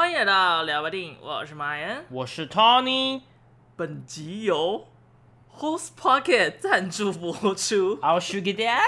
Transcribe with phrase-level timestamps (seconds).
[0.00, 3.20] 欢迎来到聊吧电影，我是 Ryan，我是 Tony。
[3.76, 4.86] 本集由
[5.58, 7.98] Host Pocket 赞助播出。
[7.98, 8.80] Our Sugar Daddy，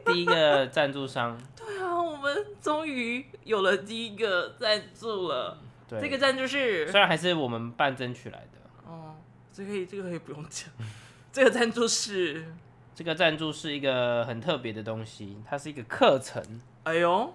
[0.06, 1.38] 第一个赞助商。
[1.54, 5.58] 对啊，我们终于有了第一个赞助了。
[5.86, 8.90] 对，这个赞助是虽然还是我们半争取来的。
[8.90, 9.16] 哦，
[9.52, 10.70] 这个可以，这个可以不用讲。
[11.34, 12.50] 这个赞助是，
[12.94, 16.42] 这个赞助是一个很特别的东西，它是一个课程。
[16.84, 17.34] 哎呦。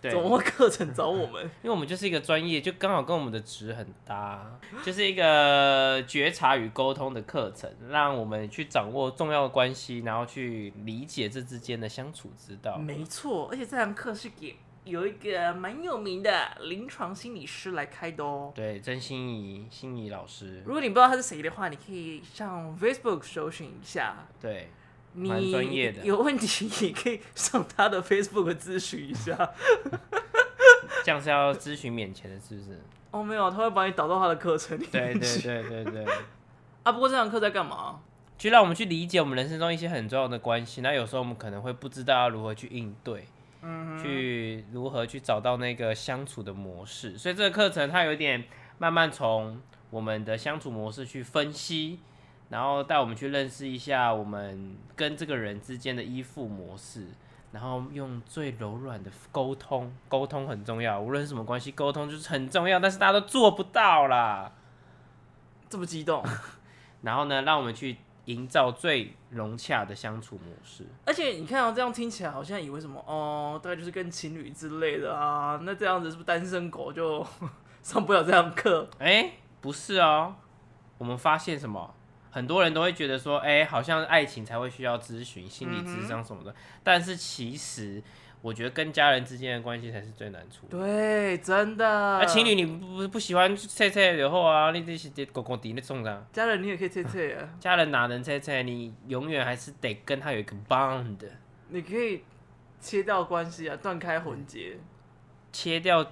[0.00, 1.42] 对，怎么会课程找我们？
[1.62, 12.78] 因为我们就是一个专业，就刚好跟我们的职很搭， 就是一个觉察与沟通的课程，让我们去掌握重要的关系，然后去理解这之间的相处之道。
[12.78, 18.52] 没错，而且这堂课是给有一个蛮有名的临床心理师来开的哦。
[18.54, 20.62] 对，曾心怡心怡老师。
[20.64, 24.26] 如果你不知道他是谁的话，你可以上 Facebook 搜寻一下。
[24.40, 24.70] 对。
[25.26, 29.36] 蛮专业的，有问题也可以上他的 Facebook 咨询一下。
[31.04, 32.80] 这样是要咨询免钱的，是不是？
[33.10, 35.18] 哦，没有，他会把你导到他的课程里面。
[35.18, 36.06] 对对对对对。
[36.82, 38.00] 啊，不过这堂课在干嘛？
[38.36, 40.80] 就让我们去理解我们人生中一些很重要的关系。
[40.80, 43.26] 那有时候我们可能会不知道要如何去应对，
[43.62, 47.16] 嗯，去如何去找到那个相处的模式。
[47.16, 48.44] 所以这个课程它有点
[48.78, 52.00] 慢慢从我们的相处模式去分析。
[52.48, 57.06] 然后带我们去认识一下我们跟这个人之间的依附模式，
[57.52, 64.52] 然后用最柔软的沟通，沟通很重要，无论是什么关系，沟通就是很重要，但是大家都做不到啦，
[65.68, 66.24] 这么激动。
[67.02, 70.86] 然后呢，让我们去营造最融洽的相处模式。
[71.04, 77.24] 而且你看哦这样听起来好像以为什么哦，大概就是跟情侣之类的啊，那这样子是不是单身狗就
[77.82, 78.88] 上不了这堂课？
[78.98, 80.34] 哎，不是哦，
[80.98, 81.94] 我们发现什么？
[82.30, 86.50] 很多人都会觉得说，哎、欸，好像爱情才会需要咨询、心理咨商什么的。
[86.50, 88.02] 嗯、但是其实，
[88.42, 90.78] 我觉得跟家人之间的关系才是最难处理。
[90.78, 91.84] 对，真的。
[91.84, 96.26] 那、啊、情侣你不不喜欢切切的话啊，你这是得公公底那种的。
[96.32, 97.48] 家人你也可以切切啊。
[97.58, 98.62] 家人哪能切切？
[98.62, 101.16] 你永远还是得跟他有一个 bond。
[101.70, 102.22] 你可以
[102.80, 104.78] 切掉关系啊，断开魂结。
[105.50, 106.06] 切掉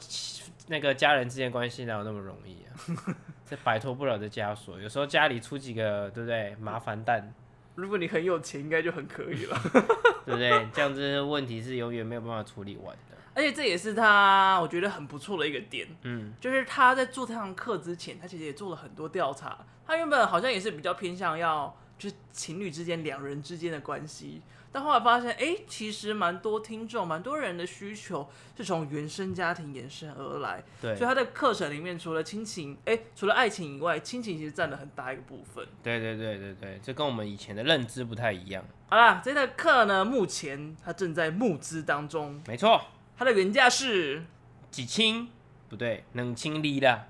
[0.69, 3.17] 那个家人之间关系哪有那么容易啊？
[3.49, 6.57] 这摆脱不了的枷锁，有时候家里出几个，对不对？
[6.57, 7.33] 麻烦蛋。
[7.77, 9.57] 如果你很有钱，应该就很可以了，
[10.27, 10.51] 对不对？
[10.73, 13.17] 这样子问题是永远没有办法处理完的。
[13.35, 19.59] 而且这也是他我觉得很不错的一个点，嗯，就是他在做这堂课之前，他其实也做了很多调查。
[19.87, 24.41] 他原本好像也是比较偏向要，就是情侣之间、两人之间的关系。
[24.77, 30.63] 但后来发现，哎，其实蛮多听众、蛮多人的需求是从原生家庭延伸而来。
[30.83, 35.67] 对，所以他的课程里面除了亲情，哎，除了爱情以外，亲情其实占了很大一个部分。
[35.83, 38.63] 对对对对对，这跟我们以前的认知不太一样。
[38.91, 42.39] 好啦，这堂课呢，目前它正在募资当中。
[42.47, 42.79] 没错，
[43.17, 44.27] 它的原价是
[44.71, 45.27] 几千？
[45.71, 47.07] 不对，两千里啦。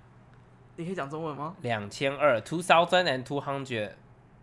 [0.76, 1.56] 你可以讲中文吗？
[1.62, 3.90] 两千二，two thousand and two hundred。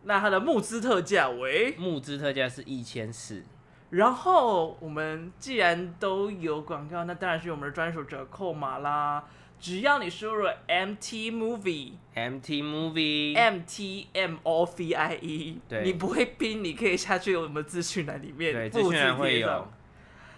[0.03, 1.75] 那它的募资特价为？
[1.77, 3.43] 募资特价是一千四。
[3.89, 9.23] 然后我们既然都有广告，那当然是我们的专属折扣码啦。
[9.59, 19.67] 只要你输入 MT Movie，MT Movie，M T M O V I E，对，你不会拼，你可以下去我们资讯栏里面，对，资讯栏会有。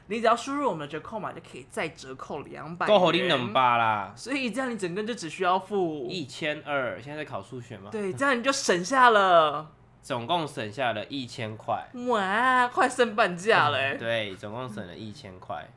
[0.07, 2.85] 你只要输入我们的折扣码，就可以再折扣两百。
[2.85, 4.13] 够好拎两把啦！
[4.15, 7.01] 所以这样你整个就只需要付一千二。
[7.01, 7.89] 现在在考数学吗？
[7.91, 9.71] 对，这样你就省下了，
[10.03, 11.87] 总共省下了一千块。
[12.07, 13.97] 哇，快升半价了、嗯！
[13.99, 15.67] 对，总共省了一千块。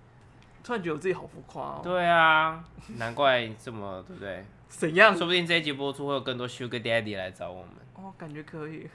[0.63, 1.81] 突然觉得我自己好浮夸哦。
[1.83, 2.63] 对啊，
[2.99, 4.45] 难怪这么对不对？
[4.69, 5.17] 怎样？
[5.17, 7.71] 说不定这一集播出会有更多 Sugar Daddy 来找我们。
[7.95, 8.87] 哦，感觉可以。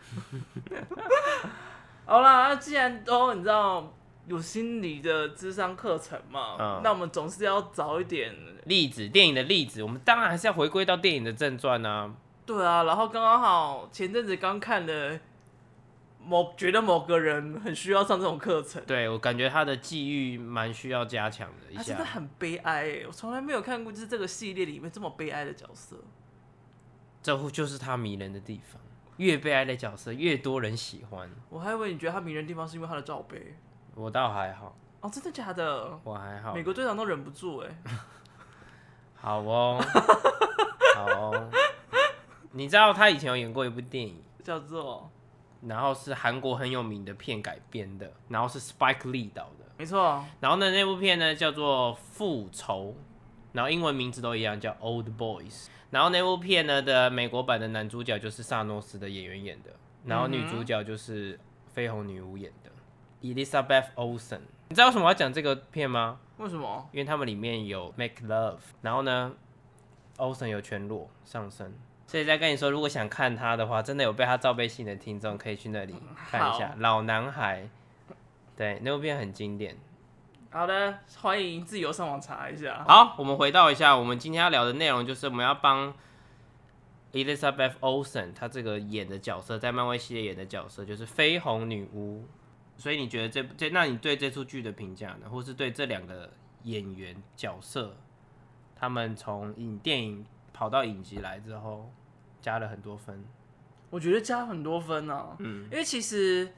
[2.06, 3.92] 好啦，那既然都你知道。
[4.26, 6.56] 有心理的智商课程嘛？
[6.60, 8.34] 嗯，那我们总是要找一点
[8.66, 9.84] 例子，电影的例子。
[9.84, 12.14] 我们当然还是要回归到电影的正传啊。
[12.46, 15.20] 对啊，然后刚刚好前阵子刚看了
[16.24, 18.82] 某，觉得某个人很需要上这种课程。
[18.86, 21.82] 对，我感觉他的际遇蛮需要加强的一下。
[21.82, 25.98] 他真的很悲哀诶，我从来没有看过就是这个系列里面这么悲哀的角色。
[27.22, 28.82] 这就是他迷人的地方，
[29.18, 31.30] 越悲哀的角色越多人喜欢。
[31.50, 33.56] 我还以为你觉得他迷人的地方是因为他的罩杯。
[33.96, 36.00] 我倒还好哦，真的假的？
[36.04, 36.54] 我还好。
[36.54, 37.70] 美国队长都忍不住哎。
[39.16, 39.80] 好哦，
[40.96, 41.50] 好哦。
[42.52, 45.10] 你知道他以前有演过一部电影，叫做……
[45.66, 50.22] 然后是韩国很有名的片改编的，然后是 Spike Lee 导的，没错。
[50.42, 52.94] 然后呢，那部片呢叫做《复仇》，
[53.54, 55.68] 然后英文名字都一样，叫 Old Boys。
[55.90, 59.70] 然后那部片呢的美国版的男主角就是萨诺斯的演员演的，
[60.06, 61.40] 然后女主角就是
[61.74, 62.70] 绯红女巫演的。
[63.24, 66.20] Elizabeth Olsen，你知道为什么我要讲这个片吗？
[66.38, 66.90] 为什么？
[66.92, 69.34] 因为他们里面有 make love，然后呢
[70.18, 71.74] ，Olsen 有全裸上身。
[72.06, 75.96] 所以再跟你说，如果想看他的话，真的有被他罩杯吸引的听众，可以去那里
[76.30, 77.64] 看一下《老男孩》。
[78.58, 79.78] 对，那部片很经典。
[80.52, 82.84] 好的，欢迎自由上网查一下。
[82.86, 85.94] 好，我们回到一下，我们今天要聊的内容就是我们要帮
[87.14, 92.26] Elizabeth Olsen 她这个演的角色，在漫威系列演的角色就是绯红女巫。
[92.78, 95.30] 所以你觉得这这，那你对这出剧的评价呢？
[95.30, 96.32] 或是对这两个
[96.64, 97.96] 演员角色，
[98.76, 101.92] 他们从影电影跑到影集来之后？
[102.42, 103.24] 加了很多分，
[103.90, 105.38] 我觉得加很多分呢、啊。
[105.40, 106.52] 嗯，因为其实，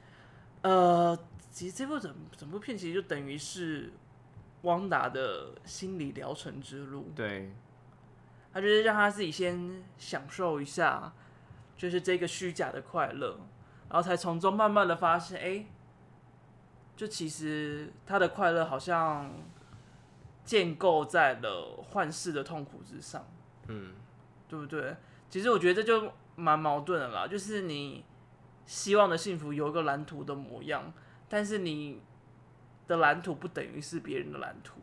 [0.62, 1.16] 呃，
[1.52, 3.92] 其实这部整整部片其实就等于是
[4.62, 7.12] 汪达的心理疗程之路。
[7.14, 7.52] 对，
[8.52, 11.12] 他就是让他自己先享受一下，
[11.76, 13.38] 就是这个虚假的快乐，
[13.88, 15.66] 然后才从中慢慢的发现，哎、欸，
[16.96, 19.30] 就其实他的快乐好像
[20.44, 23.24] 建构在了幻视的痛苦之上。
[23.68, 23.92] 嗯，
[24.48, 24.96] 对不对？
[25.28, 28.04] 其实我觉得这就蛮矛盾的啦，就是你
[28.64, 30.92] 希望的幸福有一个蓝图的模样，
[31.28, 32.00] 但是你
[32.86, 34.80] 的蓝图不等于是别人的蓝图，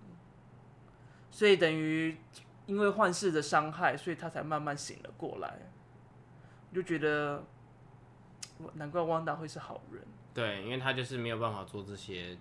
[1.32, 2.18] 所以等于
[2.66, 5.72] 因为幻视的伤害，所以他才慢慢醒了过来。
[6.70, 7.44] 我就觉得，
[8.74, 10.04] 难怪汪达会是好人。
[10.34, 12.38] 对，因为他就是没有办法做这些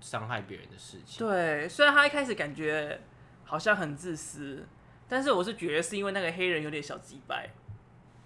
[0.00, 1.26] 伤害别人的事情。
[1.26, 3.00] 对，虽然他一开始感觉
[3.44, 4.66] 好像很自私。
[5.06, 7.50] 但是我是觉得是因为那个黑人有点小鸡掰，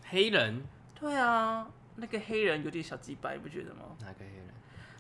[0.05, 0.63] 黑人？
[0.95, 3.97] 对啊，那个黑人有点小鸡掰，你不觉得吗？
[4.01, 4.47] 哪个黑人？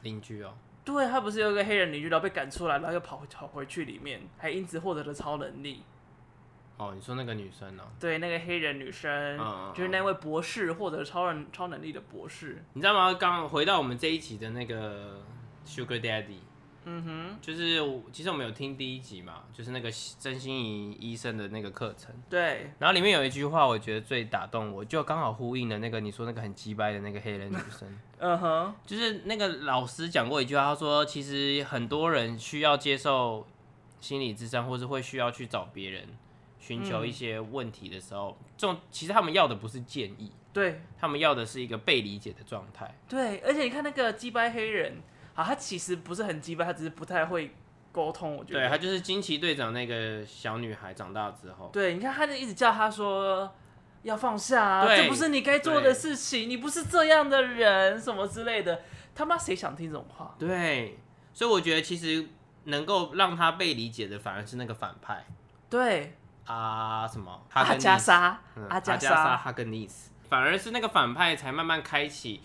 [0.02, 0.52] 邻居哦。
[0.84, 5.84] 对，他不是有一个黑人邻居，然后被赶出来，然后又跑跑回去里面，还因此获得了超能力。
[6.78, 7.82] 哦，你说那个女生呢？
[8.00, 9.38] 对，那个黑人女生，
[9.74, 12.64] 就是那位博士获得超人超能力的博士。
[12.72, 13.12] 你知道吗？
[13.14, 15.20] 刚回到我们这一集的那个
[15.66, 16.38] Sugar Daddy。
[16.90, 17.82] 嗯哼，就是
[18.12, 22.14] 其实我们有听第一集嘛，就是那个曾心怡医生的那个课程。
[22.30, 27.98] 对，然后里面有一句话，我觉得最打动我，就刚好呼应了那个你说那个很鸡掰的那个黑人女生。
[28.20, 33.46] 嗯哼，就是那个老师讲过一句话，他说其实很多人需要接受
[34.00, 36.06] 心理智商，或是会需要去找别人
[36.58, 42.94] 寻求一些问题的时候，嗯、这种其实他们要的不是建议，对，他们要的是一个被理解的状态。
[43.08, 45.02] 对，而且你看那个鸡掰黑人。
[45.34, 47.54] 啊，他其实不是很机掰，他只是不太会
[47.92, 48.36] 沟通。
[48.36, 53.48] 我觉得，对，他就是惊奇队长那个小女孩长大之后，对，你看，他就一直叫他说
[54.02, 58.82] 要放下啊，这不是你该做的事情，你不是这样的人，什么之类的。
[59.14, 60.34] 他妈谁想听这种话？
[60.40, 60.98] 对，
[61.32, 62.26] 所以我觉得其实
[62.64, 65.24] 能够让他被理解的，反而是那个反派。
[65.70, 66.14] 对
[66.48, 67.40] 啊，什么？
[67.52, 69.36] 阿加莎，阿加莎。
[69.36, 72.40] 哈根尼斯，反而是那个反派才慢慢开启。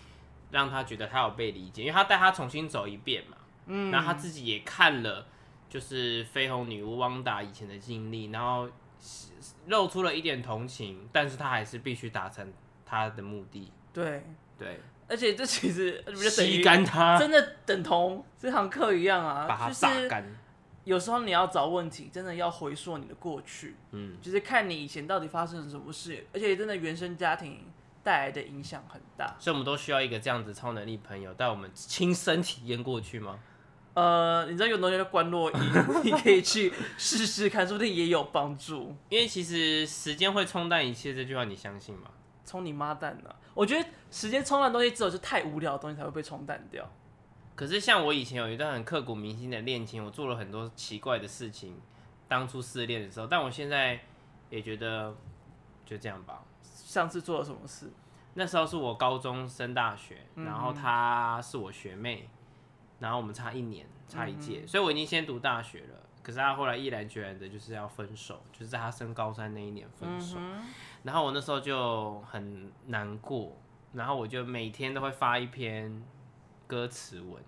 [0.52, 3.36] 让他觉得他有被理解，因为他带他重新走一遍嘛，
[3.66, 5.26] 嗯，然后他自己也看了，
[5.68, 8.70] 就是绯红女巫汪达以前的经历，然后
[9.66, 12.54] 露出了一点同情，但是他还是必须达成
[12.86, 13.74] 他的目的。
[13.92, 14.24] 对。
[14.60, 14.80] 对，
[15.10, 20.24] 而且这其实吸干他，真的等同这堂课一样啊，把他榨干。
[20.24, 20.36] 就是
[20.84, 27.66] 有时候你要找问题，真的要回溯你的过去，嗯，就是看你以前到底发生了什么事，而且真的原生家庭。
[28.06, 33.40] 带来的影响很大，所以我们都需要一个这样子超能力朋友带我们亲身体验过去吗？
[33.94, 35.60] 呃，你知道有东西叫观落阴，
[36.04, 38.94] 你可以去试试看，说不定也有帮助。
[39.08, 42.10] 因为其实时间会冲淡一切这句话，你相信吗？
[42.46, 43.34] 冲你妈蛋呢！
[43.54, 46.86] 我觉得时间冲淡东西，只有是太无聊的东西才会被冲淡掉。
[47.56, 51.80] 可是像我以前有一段很刻骨铭心的恋情，我做了很多奇怪的事情，
[52.28, 54.00] 当初失恋的时候，但我现在
[54.50, 55.16] 也觉得
[55.86, 56.44] 就这样吧。
[56.64, 57.92] 上次做了什么事？
[58.36, 62.28] 那时候是我高中升大学，然后她是我学妹，
[63.00, 66.00] 然后我们差一年，差一届，所以我已经先读大学了。
[66.24, 70.38] 可是她后来毅然决然的就是要分手，就是在她升高三那一年分手。
[71.04, 73.56] 然后我那时候就很难过，
[73.94, 76.04] 然后我就每天都会发一篇
[76.74, 77.40] 歌词文，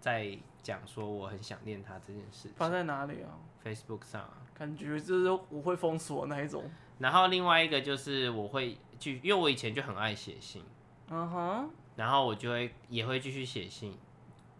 [0.00, 2.50] 在讲说我很想念他这件事。
[2.56, 4.42] 发在哪里啊？Facebook 上啊。
[4.52, 6.68] 感觉就是我会封锁那一种。
[6.98, 10.64] 然后另外一个就是我会去，因为我以前就很爱写信，
[11.10, 13.96] 嗯哼，然后我就会也会继续写信，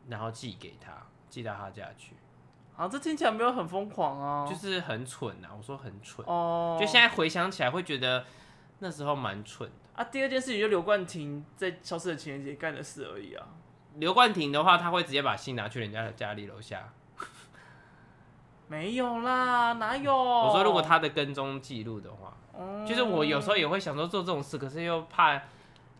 [0.09, 2.15] 然后寄给他，寄到他家去。
[2.77, 5.51] 啊，这听起来没有很疯狂啊，就是很蠢啊！
[5.59, 8.25] 我说很蠢哦，就现在回想起来会觉得
[8.79, 10.05] 那时候蛮蠢的啊。
[10.05, 13.47] 第二件事情就刘冠廷在消失的情人节干的事而已啊。
[13.97, 16.93] 刘冠廷的话，他会直接把信拿去人家的家里楼下。
[18.69, 20.15] 没有啦，哪有？
[20.15, 25.43] 我说如果他的跟踪记录的话，嗯，就是我有时候也会想说做这种事，可是又怕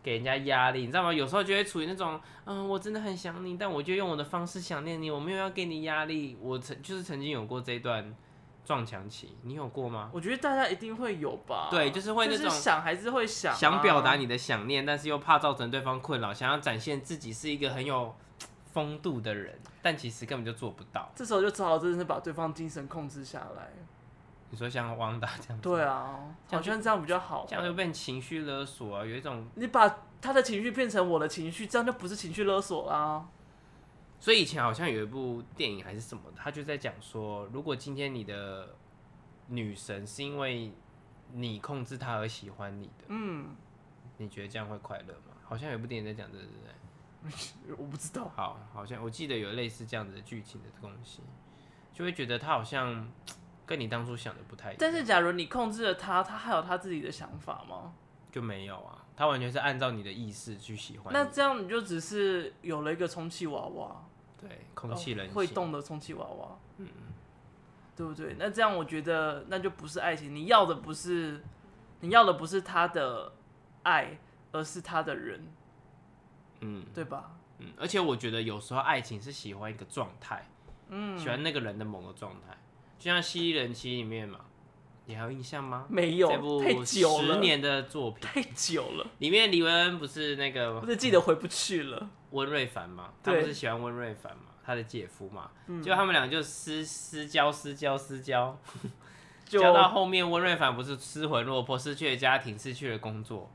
[0.01, 1.13] 给人家压力，你知道吗？
[1.13, 6.37] 有时候就会处于那种，嗯，我真的很想你，但我就用我的方式想念你，我没有要给你压力。
[6.41, 8.15] 我曾就是曾经有过这段
[8.63, 10.09] 撞墙期，你有过吗？
[10.13, 11.67] 我觉得大家一定会有吧。
[11.69, 18.15] 对，就是会那种想还是会想，想表达你的想念，但是又怕造成对方困扰，想要展现自己是一个很有
[18.71, 21.11] 风度的人，但其实根本就做不到。
[21.15, 23.69] 这时候就只好真的是把对方精神控制下来。
[24.49, 25.61] 你说像汪达这样子？
[25.61, 27.45] 对啊，好像这样比较好。
[27.47, 33.25] 这样就变情绪勒索啊，有一种你把他的情绪变成我的情绪，这样就不是情绪勒索啦。
[34.21, 38.75] 所以以前好像有一部电影还是什么，他就在讲说，如果今天你的
[39.47, 40.71] 女神是因为
[41.33, 43.55] 你控制她而喜欢你的，嗯，
[44.17, 45.33] 你觉得这样会快乐吗？
[45.43, 47.75] 好像有一部电影在讲这个，对不对？
[47.77, 48.31] 我不知道。
[48.35, 51.21] 好，好像我记得有类似这样子的剧情的东西，
[51.91, 53.11] 就会觉得他好像
[53.65, 54.77] 跟你当初想的不太一样。
[54.79, 57.93] 但是假如你控制了他，他还有他自己的想法吗？
[58.31, 61.11] 就没有啊，他完全是按照你的意识去喜欢。
[61.11, 64.05] 那这样你就只是有了一个充气娃娃。
[64.41, 66.87] 对，空气人、哦、会动的充气娃娃，嗯，
[67.95, 68.35] 对不对？
[68.39, 71.43] 那这样我觉得那就不是爱情，你要的不是
[71.99, 73.31] 你要的不是他的
[73.83, 74.17] 爱，
[74.51, 75.47] 而是他的人，
[76.61, 77.37] 嗯，对吧？
[77.59, 80.49] 嗯，而且我觉得有时候爱情是喜欢一个状态，
[80.89, 82.57] 嗯，喜欢那个人的某个状态，
[82.97, 84.39] 就像《蜥蜴人妻》里面嘛，
[85.05, 85.85] 你还有印象吗？
[85.87, 88.21] 没有，这部十年的作品。
[88.21, 92.09] 太久了，里面李文恩不是那个，不是记得回不去了。
[92.31, 95.49] 温瑞凡嘛，他不是喜欢温瑞凡嘛，他的姐夫嘛，
[95.83, 98.57] 就他们俩就私私交私交私交，
[99.45, 103.51] 交到后面温瑞凡不是失魂落魄，失去了家庭，失去了工作，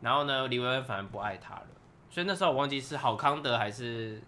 [0.00, 1.66] 然后呢，李维恩反而不爱他了，
[2.10, 4.22] 所以那时候我忘记是郝康德还是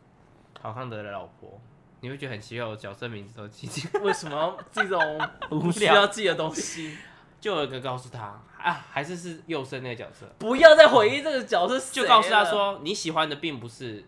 [0.60, 1.60] 郝康德的老婆，
[2.00, 5.00] 你会觉得很奇怪，我角色名字都记记，为什么这种
[5.50, 6.96] 无需要记的东西？
[7.38, 11.78] 就有一个告诉他啊，还是是幼生那个角色，不要再回忆这个角色。
[11.92, 14.04] 就告诉他说，你喜欢的并不是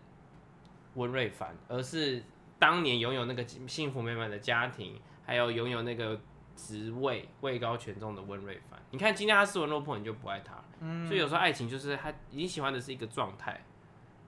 [0.95, 2.21] 温瑞凡，而是
[2.59, 6.19] 当年拥有那个幸福美满的家庭，还有拥有那个
[6.57, 8.77] 职位位高权重的温瑞凡。
[8.91, 10.61] 你看今天他失魂落魄，你就不爱他。
[10.81, 13.63] 嗯，所以有时候爱情就是他，你喜欢的是一个状态，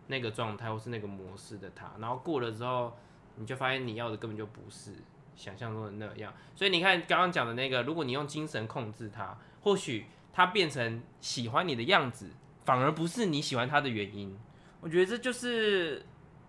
[0.07, 2.97] 那个状态或是那个模式的他，然后过了之后，
[3.35, 4.93] 你就发现你要的根本就不是。
[5.33, 12.29] 想象中的那样，所以你看刚刚讲的那个，如果你用精神控制他，或许他变成喜欢你的样子，
[12.65, 14.37] 反而不是你喜欢他的原因。
[14.79, 16.05] 我觉得这就是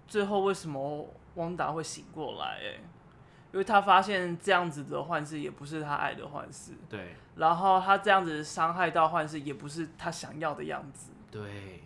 [0.07, 2.81] 最后为什么汪达会醒过来，哎，
[3.53, 7.17] 因为他发现这样子的幻视也不是他爱的幻视，对。
[7.37, 11.83] 然后他这样子伤害到幻视也不是他想要的样子，对。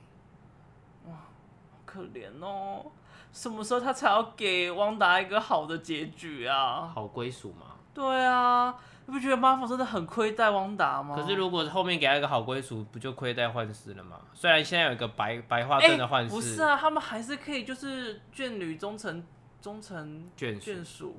[1.07, 2.87] 哇，好可怜哦。
[3.33, 6.91] 什么时候他才要给汪达一个好的结局啊？
[6.95, 7.77] 好归属吗？
[7.93, 8.75] 对啊，
[9.07, 11.15] 你不觉得 Marvel 真的很亏待汪达吗？
[11.17, 14.21] 可是如果后面给他一个好归属，不就亏待幻视了吗？
[14.35, 19.25] 虽然现在有一个白白化症的幻视，不是啊，他们还是可以就是眷侣终成
[19.63, 21.17] 终成眷眷属，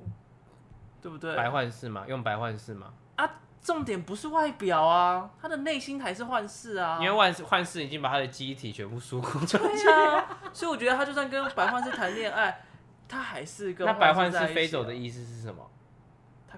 [1.00, 1.34] 对不对？
[1.34, 2.04] 白幻视嘛？
[2.06, 2.92] 用白幻视嘛？
[3.16, 3.28] 啊。
[3.60, 6.96] 重点不是外表啊，他的内心还是幻视啊。
[7.00, 12.64] 因为幻幻视已经把他的记忆体全部输出出去啊，所以我觉得他就算跟白幻视谈恋爱，
[13.08, 13.84] 他还是跟。
[13.84, 15.68] 那白幻视飞走的意思是什么？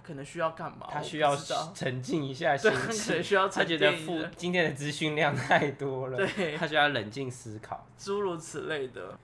[0.00, 0.86] 他可能需要干嘛？
[0.90, 1.36] 他 需要
[1.74, 9.18] 沉静一下心情，需要他觉得负今天的资讯量太多了，对，他需要冷静思考，诸如此类的。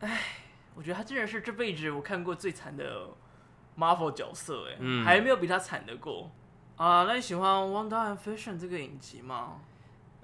[0.00, 0.20] 哎，
[0.74, 3.08] 我觉得他真的是这辈子我看过最惨的
[3.78, 6.30] Marvel 角色，哎，嗯，还没有比他惨的过。
[6.76, 9.60] 啊，那你喜欢《Wanda and Vision》这个影集吗？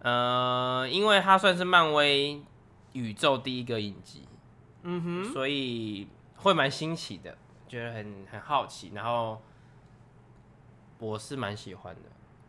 [0.00, 2.42] 呃，因为它算是漫威
[2.92, 4.28] 宇宙第一个影集，
[4.82, 9.40] 嗯哼，所以会蛮新奇的，觉得很很好奇，然后
[11.02, 12.02] 我是蛮喜欢的，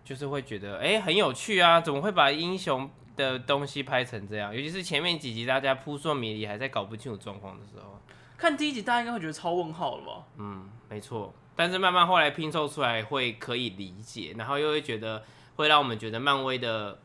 [0.04, 4.54] 就是会觉得哎、欸、很有趣啊，怎么会把英雄的东西拍成这样？
[4.54, 8.00] 尤其是前面几集大家扑朔迷离，还在搞不清楚状况的时候，
[8.38, 10.24] 看第一集大家应该会觉得超问号了吧？
[10.38, 11.34] 嗯，没错。
[11.56, 15.24] 但是慢慢后来拼凑出来会可以理解，然后又会觉得
[15.56, 17.00] 会让我们觉得漫威的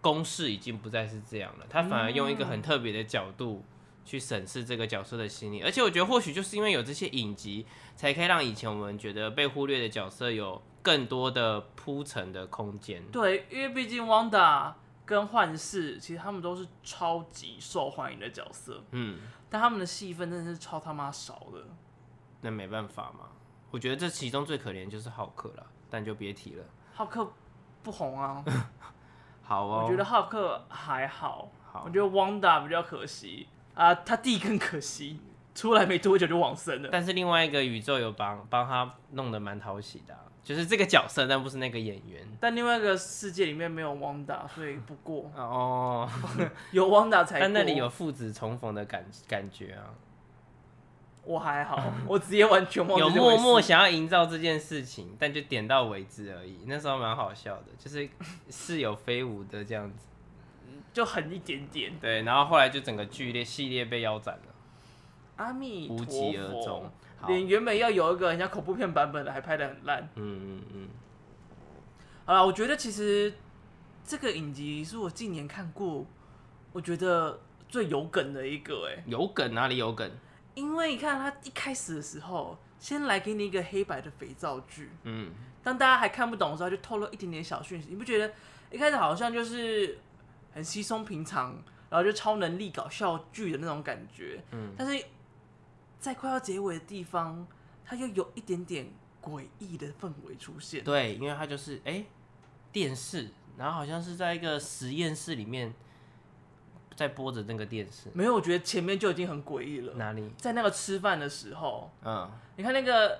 [0.00, 3.64] 公式已经不再是这样了，他反而用一个很特别的角度
[4.04, 13.02] 去审视这个角色的心理，而且我觉得或许就是因为有这些影集，才可以让以前我们觉得被忽略的角色有更多的铺陈的空间。
[13.10, 21.66] 对，因为毕竟汪达跟幻视其实他们都是超级受欢迎的角色，嗯，但他们的戏份真的是超他妈少的，
[22.40, 23.28] 那没办法嘛。
[23.70, 26.64] 我觉得这其中最可怜就是浩克了，但就别提了。
[26.92, 27.32] 浩克
[27.82, 28.44] 不红啊。
[29.42, 29.84] 好哦。
[29.84, 31.50] 我觉得浩克还好。
[31.64, 31.84] 好。
[31.86, 35.18] 我觉得汪达比较可惜啊，他弟更可惜，
[35.54, 36.88] 出来没多久就往生了。
[36.92, 42.26] 但是另外一个宇宙有帮帮他弄得蛮讨喜的，就是这个角色，但不是那个演员。
[42.40, 45.30] 但另外一个世界里面没有汪达，所以不过。
[45.36, 46.08] 哦。
[46.72, 47.40] 有汪达才过。
[47.40, 49.94] 但那里有父子重逢的感感觉啊。
[51.24, 53.00] 我还好，我直接完全忘记。
[53.00, 56.64] 有默默想要营造这件事情，但就点到为止而已。
[56.66, 58.08] 那时候蛮好笑的，就是
[58.48, 60.08] 似有非无的这样子，
[60.92, 61.92] 就很一点点。
[61.98, 64.54] 对，然后后来就整个剧列系列被腰斩了。
[65.36, 66.90] 阿弥陀佛，无疾而终。
[67.26, 70.02] 连原本要有一个人家恐怖片版本的，还拍的很烂。
[70.16, 70.88] 嗯嗯嗯。
[72.24, 73.32] 好了，我觉得其实
[74.04, 76.04] 这个影集是我近年看过，
[76.72, 78.88] 我觉得最有梗的一个。
[78.88, 80.10] 哎，有梗哪里有梗？
[80.54, 85.30] 因为你看他一开始的时候，先来给你一个黑白的肥皂剧，嗯，
[85.62, 87.88] 当大家还看不懂的时候，就透露一点点小讯息。
[87.88, 88.34] 你不觉得
[88.70, 89.98] 一开始好像就是
[90.52, 95.04] 很稀松平常，然后就超能力搞笑剧的那种感觉，嗯，但是
[95.98, 97.46] 在快要结尾的地方，
[97.84, 98.90] 它又有一点点
[99.22, 100.82] 诡异的氛围出现。
[100.84, 102.06] 对，因为它就是哎、欸、
[102.70, 105.74] 电视，然后好像是在一个实验室里面。
[106.94, 109.94] 在播着那个电视，没有，我觉得前面就已经很诡异了。
[109.94, 110.30] 哪里？
[110.36, 113.18] 在那个吃饭的时候，嗯，你看那个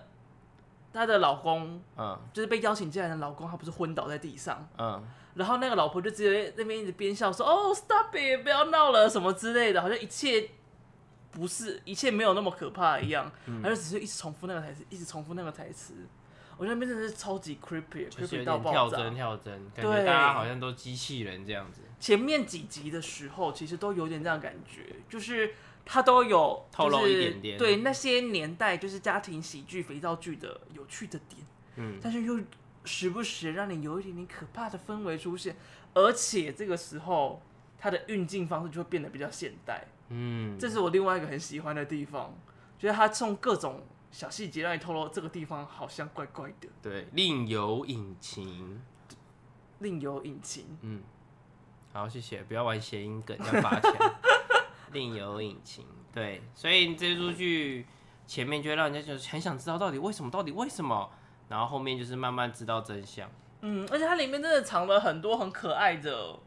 [0.92, 5.02] 她的老公，嗯，就是被邀请进来的老公，他不是昏倒在地上，嗯，
[5.34, 10.50] 然后那个老婆就直接那边一直边笑说：“哦，stop it，不要闹了，什么之类的，好像一切
[11.30, 15.94] 不是，一切没有那么可怕一样。”嗯，他就只是一直重复那个台词，一直重复那个台词。
[16.58, 21.80] 我觉得那边真的是超级 creepy，creepy 到爆炸，跳帧跳帧，感觉大家好像都机器人这样子。
[21.98, 31.40] 前面几集的时候，其实都有点这样感觉，就是他都有透露一点点，对那些年代就是家庭喜剧、肥皂剧的有趣的点，
[31.76, 32.40] 嗯，但是又
[32.84, 35.56] 时不时让你有一点点可怕的氛围出现，
[35.94, 37.42] 而且这个时候
[37.78, 42.34] 它的运镜方式就会变得比较现代，嗯，这是我另外一个很喜欢的地方，
[42.78, 43.82] 觉得他从各种。
[44.12, 46.68] 小细节让你透露这个地方好像怪怪的。
[46.82, 48.78] 对，另有隐情，
[49.78, 50.66] 另有隐情。
[50.82, 51.02] 嗯，
[51.94, 53.90] 好，谢谢，不要玩谐音梗，要罚钱。
[54.92, 57.86] 另有隐情，对，所以这出剧
[58.26, 61.10] 前面就会让人家就很想知道到底为什么，到底为什么，
[61.48, 63.28] 然后后面就是慢慢知道真相。
[63.60, 66.38] 嗯，而且它里面真的藏了很多很可爱的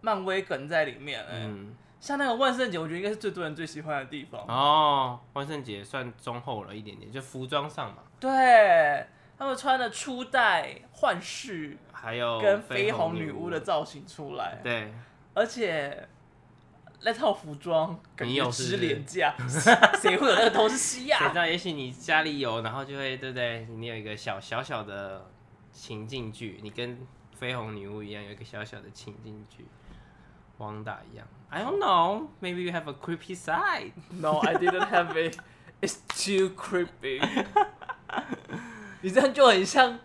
[0.00, 1.44] 漫威梗在里面，欸。
[1.44, 1.74] 嗯。
[1.98, 5.18] 像那个万圣节，我觉得应该是最多人最喜欢的地方哦。
[5.32, 8.02] 万圣节算中后了一点点，就服装上嘛。
[8.20, 9.04] 对，
[9.36, 14.60] 他们穿的初代幻视，还有跟绯红女巫的造型出来。
[14.62, 14.92] 对，
[15.34, 16.06] 而且
[17.02, 19.34] 那套服装你有是廉价，
[20.00, 21.18] 谁会有那个东西呀？
[21.18, 21.46] 谁知道？
[21.46, 23.66] 也许你家里有，然后就会对不对？
[23.70, 25.30] 你有一个小小小的
[25.72, 26.98] 情境剧，你跟
[27.38, 29.66] 绯红女巫一样，有一个小小的情境剧。
[30.58, 32.28] 汪达一样，I don't know.
[32.40, 33.92] Maybe you have a creepy side.
[34.08, 35.36] No, I didn't have it.
[35.82, 37.20] It's too creepy.
[39.02, 39.98] 你这样就很像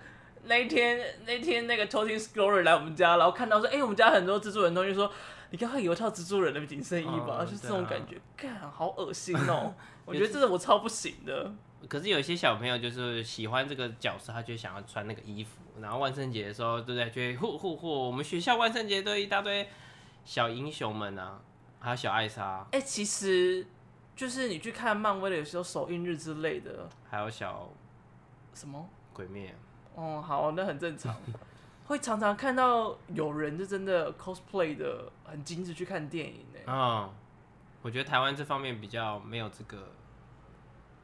[0.44, 5.10] 那天那天那个 Toting Story 来我们家，然后看到说，哎、欸，我们家很多蜘蛛人东西，说
[5.52, 7.38] 你刚刚有一套蜘蛛人的紧身衣吧？
[7.40, 9.74] 哦、就是这种感觉，干、啊，好恶心 哦！
[10.06, 11.54] 我觉得这是我超不行的。
[11.90, 17.10] 可是有一些小朋友就是喜欢这个角色，他就想要穿那个衣服，然后万圣节的时候，对不对？
[17.10, 19.68] 就会呼呼呼，我们学校万圣节都一大堆。
[20.24, 21.42] 小英雄们啊，
[21.80, 22.66] 还有小艾莎。
[22.72, 23.66] 哎、欸，其实
[24.16, 27.68] 就是你去看漫威的，有时候首映日之类的，还有小
[28.54, 29.54] 什么鬼灭。
[29.96, 31.14] 哦，好，那很正常。
[31.92, 36.60] 会常常看到有人就真的 cosplay 的很精致去看电影呢。
[36.66, 37.10] 嗯，
[37.82, 39.78] 我觉得台湾这方面比较没有这个。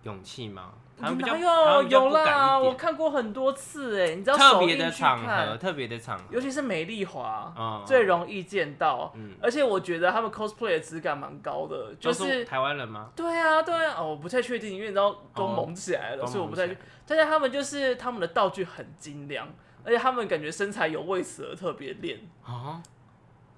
[0.04, 0.71] 勇气吗？
[0.97, 13.10] 他们比较，有有啦，我看过很多次哎，你知道特别的场合，特别的场合，尤其是美丽华，嗯，最容易见到，嗯，而且我觉得他们 cosplay 的质感蛮高的，就是台湾人吗？
[13.17, 16.84] 对啊，对啊，哦，我不太确定，因为你知道都蒙起来了，所以我不太确定。
[17.06, 19.45] 但是他们就是他们的道具很精良，
[19.88, 22.84] 而且他们感觉身材有为此而特别练啊，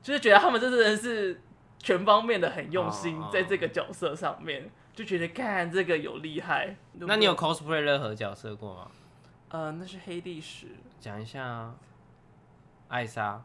[0.01, 1.41] 就是觉得他们这人是
[1.79, 4.71] 全方面的很用心在这个角色上面。
[4.91, 6.75] 就觉得看这个有厉害。
[6.93, 8.91] 那你有 cosplay 任何角色过吗？
[9.47, 10.67] 呃，那是黑历史。
[10.99, 11.75] 讲一下啊，
[12.89, 13.41] 艾莎。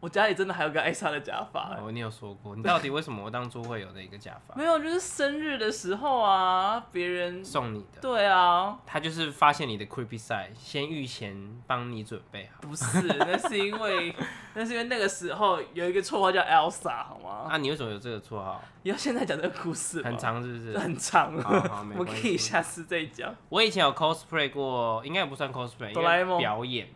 [0.00, 1.76] 我家里真的还有个艾莎的假发。
[1.80, 4.54] 哦，你有说过，你到底为什么我当初会有那个假发？
[4.54, 8.00] 没有，就是生日的时候啊，别人送你的。
[8.00, 12.60] 对啊，他就是发现你的 creepy side，先预先帮你准备好。
[12.60, 14.14] 不是， 那是因为
[14.54, 17.48] 那是因为那个时候有一个绰号叫 Elsa，好吗？
[17.50, 18.62] 啊，你为什么有这个绰号？
[18.84, 20.78] 你要现在讲这个故事很长，是不是？
[20.78, 21.36] 很长。
[21.42, 22.14] 好，好，没关系。
[22.16, 23.34] 我可以下次再讲。
[23.48, 26.88] 我以前有 cosplay 过，应该也不算 cosplay，哆啦 A 梦表演。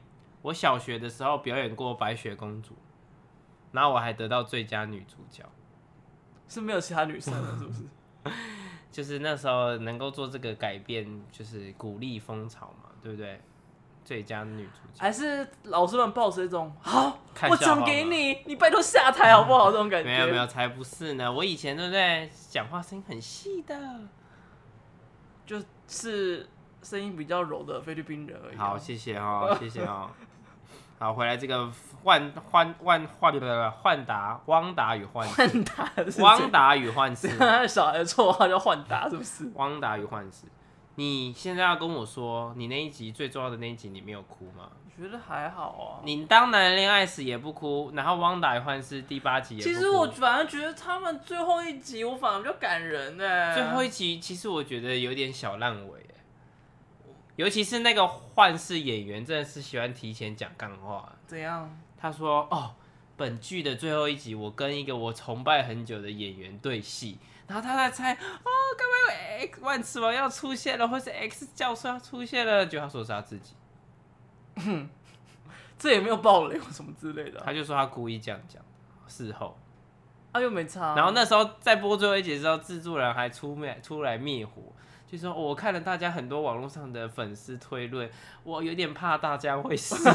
[0.43, 2.77] 我小学的时候表演过白雪公主。
[3.73, 5.45] 然后我还得到最佳女主角，
[6.49, 7.83] 是没有其他女生了，是不是？
[8.93, 13.41] 就是那时候能够做这个改变，就是鼓励风潮嘛，对不对？
[14.05, 19.71] 最佳女主角还是老师们抱着一种好，我奖给你，你拜托下台好不好？
[19.71, 21.33] 这种感觉 没有没有，才不是呢！
[21.33, 22.29] 我以前对不对？
[22.51, 24.01] 讲话声音很细的，
[25.47, 26.49] 就是
[26.83, 28.57] 声音比较柔的菲律宾人而已。
[28.57, 30.11] 好，谢谢哦，谢谢哦。
[31.03, 31.69] 好，回来这个
[32.05, 37.29] 幻幻幻幻的幻达汪达与幻幻达，汪达与幻视，
[37.67, 39.51] 小孩的绰号叫幻达，是不是？
[39.57, 40.47] 汪达与幻视，
[40.95, 44.69] 你现在要跟我说，你那一集最重要的那一集，你没有哭吗？
[44.85, 46.05] 我觉得还好啊。
[46.05, 49.75] 你当男人恋爱时也不哭，然后汪达与幻视第八集也不哭。
[49.75, 53.53] 其实我反而觉得他们最后一集，我反而比较感人呢。
[53.53, 56.07] 最后一集其实我觉得有点小烂尾。
[57.37, 61.11] 尤其是那个幻视演员，真的是喜欢提前讲干话。
[61.27, 61.75] 怎样？
[61.97, 62.75] 他说：“哦，
[63.17, 68.19] 本剧的最后一集，我跟一个我崇拜很久的演员对戏，然后他在猜，哦，
[68.77, 72.67] 该不会 X 万磁王要出现了，或是 X 教授要出现了？
[72.67, 73.55] 就他说是他自己，
[75.79, 77.41] 这也没有暴雷或什么之类的。
[77.41, 78.63] 他就说他故意这样讲，
[79.09, 79.57] 事后，
[80.33, 80.95] 啊又没差。
[80.95, 84.53] 然后那时候在播最后一集的时候，制作人还出面出来灭火。”
[85.13, 88.11] 就说我看了大家很多网络上的粉丝推论，
[88.45, 89.95] 我有点怕大家会死。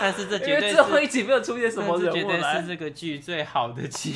[0.00, 4.10] 但是这绝对是最后一集没有出现什么人物，绝对是这个剧最好的结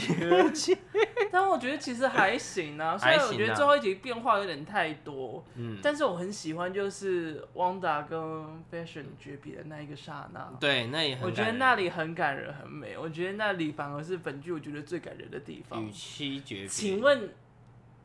[0.52, 0.76] 局。
[1.30, 8.18] 但我觉得其实还行啊，虽然我觉得最后一集变化有点太多，嗯，但是我很喜欢就是汪达跟
[8.72, 12.98] Fashion 诀别的那一个刹那，对，那也很，我觉得那里很感人，很美。
[12.98, 15.84] 我觉得那里反而是本剧我觉得最感人的地方。
[15.84, 17.30] 与其诀别，请问。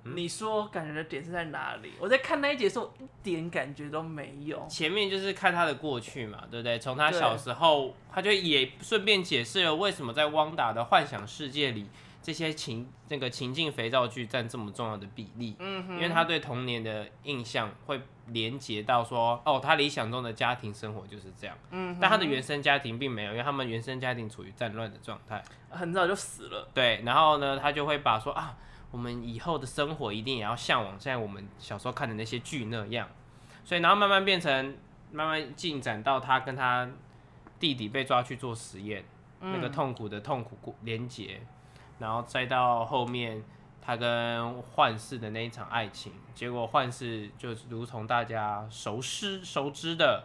[0.06, 1.94] 你说感人的点是在哪里？
[1.98, 4.66] 我在看那一集的时候一点感觉都没有。
[4.68, 6.78] 前面就是看他的过去嘛，对不对？
[6.78, 11.88] 从他小时候，他就也顺便解释了为什么在汪达的幻想世界里，
[12.22, 15.56] 这些情那个情境肥皂剧占这么重要的比例。
[15.60, 15.96] 嗯哼。
[15.96, 21.58] 因为他对童年的印象会连接到说，哦，他理想中的家庭生活就是这样。
[21.72, 21.98] 嗯。
[22.02, 26.68] 但他的原生家庭并没有，因为他们原生家庭处于战乱的状态，很早就死了。
[26.74, 27.02] 对。
[27.06, 28.58] 然后呢，他就会把说啊。
[28.94, 33.10] 我们以后的生活一定也要向往像我们小时候看的那些剧那样，
[33.66, 34.78] 所以然后慢慢变成，
[35.12, 36.88] 慢慢进展到他跟他
[37.60, 39.04] 弟弟被抓去做实验，
[39.40, 41.42] 那个痛苦的痛苦过连结，
[41.98, 43.44] 然后再到后面
[43.82, 50.24] 他跟幻视的那一场爱情，结果幻视就如同大家熟知熟知的，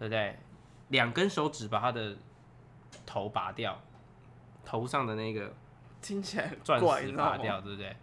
[0.00, 0.36] 对不对？
[0.88, 2.16] 两根手指把他的
[3.06, 3.80] 头拔掉，
[4.64, 5.54] 头上的那个。
[6.00, 7.94] 听起来钻石拔掉，对不对？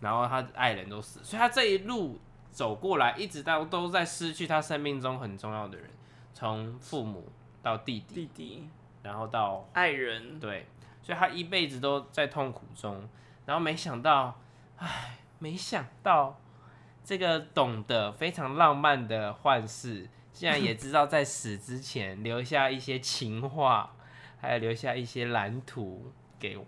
[0.00, 2.18] 然后他爱人都死，所以他这一路
[2.50, 5.90] 走过来，一直到都在失去他生命中很重要的人，
[6.32, 7.30] 从父母
[7.62, 8.68] 到弟弟，弟弟，
[9.02, 10.66] 然后到爱人，对，
[11.02, 13.06] 所以他一辈子都在痛苦中。
[13.44, 14.40] 然后没想到，
[14.78, 16.40] 唉，没想到
[17.04, 23.92] 这个懂得非常浪漫的幻视，竟然也知道在死之前留下一些情话，
[24.40, 26.12] 还有留下一些蓝图。
[26.40, 26.58] 给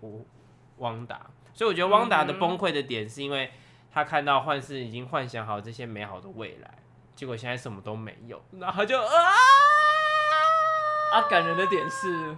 [0.77, 1.19] 汪达，
[1.53, 3.51] 所以我觉得汪达的崩溃的点是因为
[3.91, 6.77] 他看到幻视已经幻想好这些美好的未来，
[7.15, 9.13] 结果现在什么都没有，然后就啊
[11.13, 11.21] 啊！
[11.29, 12.35] 感人的点是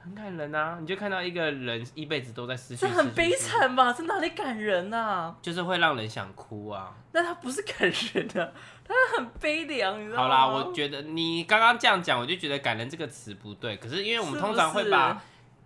[0.00, 3.92] 很感人啊，你就看到一个人一辈子都在失去，这很悲惨吧？
[3.92, 5.36] 这哪里感人啊？
[5.42, 6.94] 就是会让人想哭啊。
[7.12, 10.22] 但他不是感人的，他很悲凉，你知道吗？
[10.22, 13.76] 好啦，我觉得你刚刚这样讲，我就觉得感人这个词不对。
[13.76, 15.20] 可是因为我们通常会把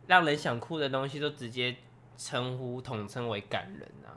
[0.06, 1.76] 让人想哭的东西都直接
[2.16, 4.10] 称呼统称为感人啊，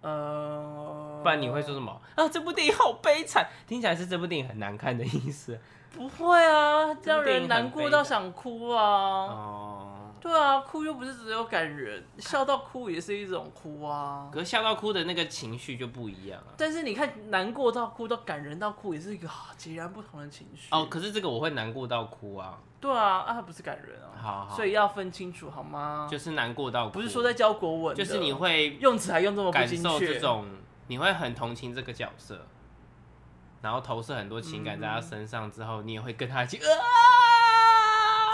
[0.00, 2.28] 呃，不然你会说什么啊？
[2.28, 5.58] 这部电影好悲惨，听起来是这部电影很难看的意思。
[5.90, 8.82] 不会啊，让人难过到想哭啊。
[8.82, 9.94] 哦。
[10.20, 14.28] 对啊，哭又不是只有感人，笑到哭也是一种哭啊。
[14.32, 16.54] 可是笑到哭的那个情绪就不一样啊。
[16.56, 20.68] 但是你看，难过到哭到感人到哭，也是一个截然不同的情绪。
[20.70, 22.58] 哦，可是这个我会难过到哭啊。
[22.80, 24.14] 对啊，啊，它不是感人啊。
[24.20, 26.06] 好，好，所以要分清楚好吗？
[26.10, 29.82] 就是难过到哭，不是说在教国文，就是你会用词还用这么不精确。
[29.82, 30.46] 感受这种，
[30.86, 32.46] 你会很同情这个角色，
[33.62, 36.62] 然后投射很多情感在他身上之后，嗯、你也会跟他一起啊。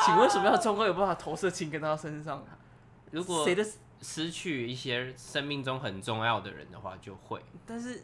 [0.04, 2.42] 请问为什么要中哥有办法投射情跟他身上？
[3.10, 3.64] 如果谁的
[4.02, 7.40] 失去一些生命中很重要的人的话，就会。
[7.64, 8.02] 但是，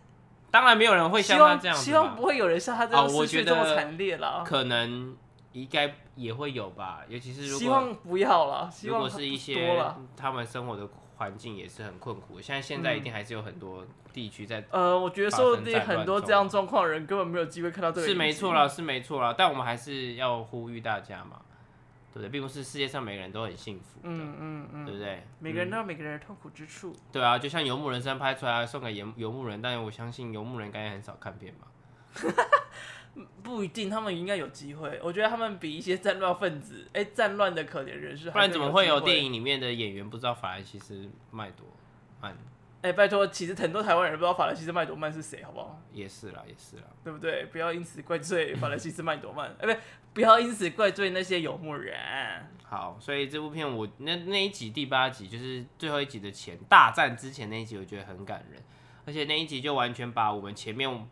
[0.50, 1.82] 当然没有人会像他这样子。
[1.82, 4.44] 希望不会有人像他这样失去这么惨烈了。
[4.46, 5.16] 可能
[5.52, 8.70] 应该也会有吧，尤其是如果希望不要了。
[8.84, 9.76] 如果是一些
[10.16, 14.64] 他们生活的环境也是很困苦，现在现在一定还是有很多地区在。
[14.70, 18.06] 呃，我觉得说不定很多这样状况的人根本没有机会看到这个。
[18.06, 21.40] 是没错了，是没错了，但我们还是要呼吁大家嘛。
[22.12, 22.28] 对不对？
[22.28, 25.22] 并不是世界上每个人都很幸福的，嗯嗯嗯，对不对？
[25.38, 26.94] 每个人都有每个人的痛苦之处。
[27.12, 31.66] 对啊，就像《游牧人生》拍出来送给游游牧人，但我相信游牧人应该也很少看片吧？
[33.42, 35.00] 不一定，他们应该有机会。
[35.02, 41.66] 我觉得他们比一些战乱分子，哎，战乱的可怜人士，不然怎么会有电影里面的演员不知道法兰西斯麦多
[42.20, 42.36] 曼
[42.82, 45.78] 哎、欸，拜托，其实很多台湾人不知道法兰西斯麦朵曼是谁，好不好？
[45.92, 47.44] 也是啦，也是啦，对不对？
[47.52, 49.80] 不要因此怪罪法兰西斯麦朵曼，哎、欸，不，
[50.14, 51.94] 不要因此怪罪那些游牧人。
[52.64, 58.62] 好，所以这部片我那那一集第八集就是最后一集的前大战之前那一集，我觉得很感人，
[59.04, 61.06] 而且那一集就完全把我们前面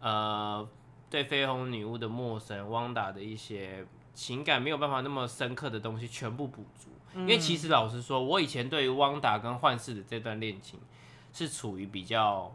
[0.00, 0.68] 呃
[1.08, 6.88] 对绯红女巫的陌生、汪达的一些情感没有办法那么深刻的东西全部补足。
[7.12, 10.80] 嗯、因为其实老实说，我以前对于汪达跟幻视的这段恋情。
[11.34, 12.50] 是处于比较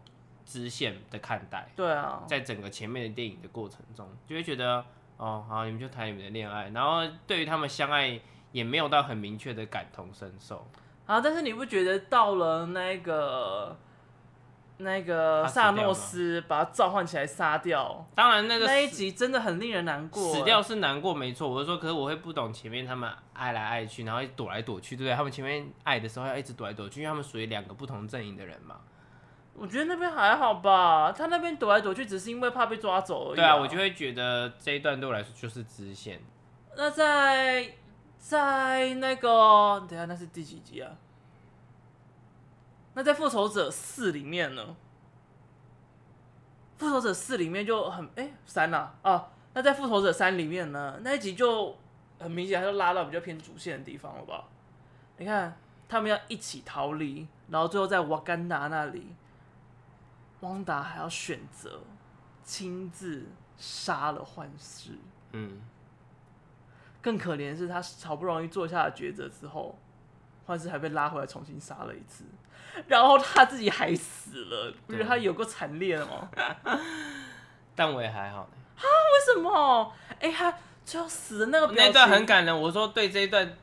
[0.45, 4.83] 支线的看待，对啊，在整个前面的电影的过程中，就会觉得
[5.17, 8.19] 哦，好，你们就谈你们的恋爱，然后对于他们相爱
[8.51, 10.65] 也没有到很明确的感同身受。
[11.05, 13.77] 啊，但是你不觉得到了那个
[14.81, 18.05] 那个萨诺斯把他召唤起来杀掉？
[18.15, 20.33] 当然，那个那一集真的很令人难过。
[20.33, 21.49] 死掉是难过，没错。
[21.49, 25.13] 我是说，可是我会不懂前面他们爱来爱去，然后躲来躲去，对不对？
[25.13, 28.77] 他们前面爱的时候要一直躲来躲去，因为他们属于两个不同阵营的人嘛。
[29.53, 33.35] 我觉得那边还好吧，他那边躲来躲去只是因为怕被抓走而已。
[33.35, 36.21] 对啊，我就会觉得这一段对我来说就是支线。
[36.77, 37.73] 那在
[38.17, 40.89] 在那个，等下那是第几集啊？
[42.99, 44.75] 那在《复仇者四》里面呢？
[46.77, 50.99] 《复仇者四》里面就很哎三呐啊，那在《复仇者三》里面呢？
[51.01, 51.77] 那一集就
[52.19, 54.49] 很明显，他就拉到比较偏主线的地方了吧？
[55.15, 55.57] 你看
[55.87, 59.15] 他们要一起逃离，然后最后在瓦干达那里，
[60.41, 61.79] 汪达还要选择
[62.43, 64.91] 亲自杀了幻视。
[65.31, 65.61] 嗯，
[67.01, 69.79] 更可怜的是他好不容易做下了抉择之后，
[70.45, 72.25] 幻视还被拉回来重新杀了一次。
[72.87, 76.29] 然后他自己还死了，不是他有过惨烈的吗？
[77.75, 78.57] 但我也还好呢。
[78.77, 78.83] 啊？
[78.83, 79.93] 为什么？
[80.19, 80.53] 哎，他
[80.85, 82.61] 最后死的那个那段很感人。
[82.61, 83.53] 我说对这一段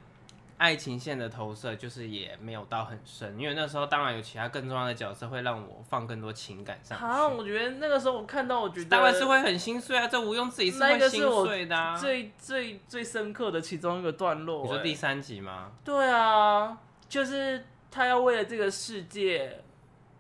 [0.59, 7.05] 爱情线的投射，就是也没有到很深，因为那时候当然有其他更重要的角色会让我放更多情感上去。
[7.05, 10.07] 啊，我觉得那个时候我看到，我觉得当然是会很心碎啊。
[10.07, 11.97] 这吴庸置疑是会心碎的啊。
[11.97, 14.63] 最最最深刻的其中一个段落。
[14.63, 15.73] 你说第三集吗？
[15.85, 17.65] 对啊，就是。
[17.91, 19.63] 他要为了这个世界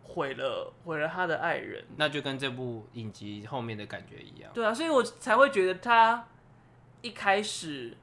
[0.02, 4.50] 毁了毁了他的爱人，那就跟这部影集后面的感觉一样。
[4.54, 6.26] 对啊，所以我才会觉得他
[7.02, 7.96] 一开始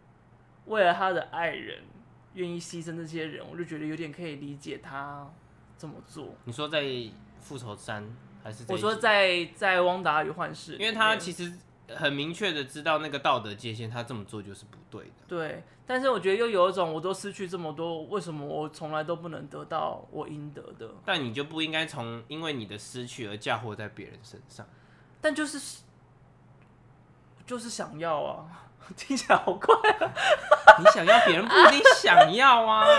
[0.65, 1.84] 为了他的爱人
[2.34, 5.28] 愿意牺牲这些人，我就觉得有点可以理解他
[5.78, 6.36] 这么做。
[6.45, 6.84] 你说在
[7.39, 8.04] 复仇三
[8.43, 8.63] 还是？
[8.69, 11.54] 我说在在汪达与幻视，因为他其实。
[11.95, 15.12] 很明确的知道那个道德界限，他这么做就是不对的。
[15.27, 20.89] 对，但是我觉得又有一种，我都失去这么多，为什么我从来都不能得到我应得的？
[21.06, 24.65] 但你就不应该从因为你的失去而嫁祸在别人身上。
[25.21, 25.82] 但就是
[27.45, 28.45] 就是想要啊，
[28.95, 30.12] 听起来好怪啊！
[30.79, 32.86] 你想要，别人不一定想要啊。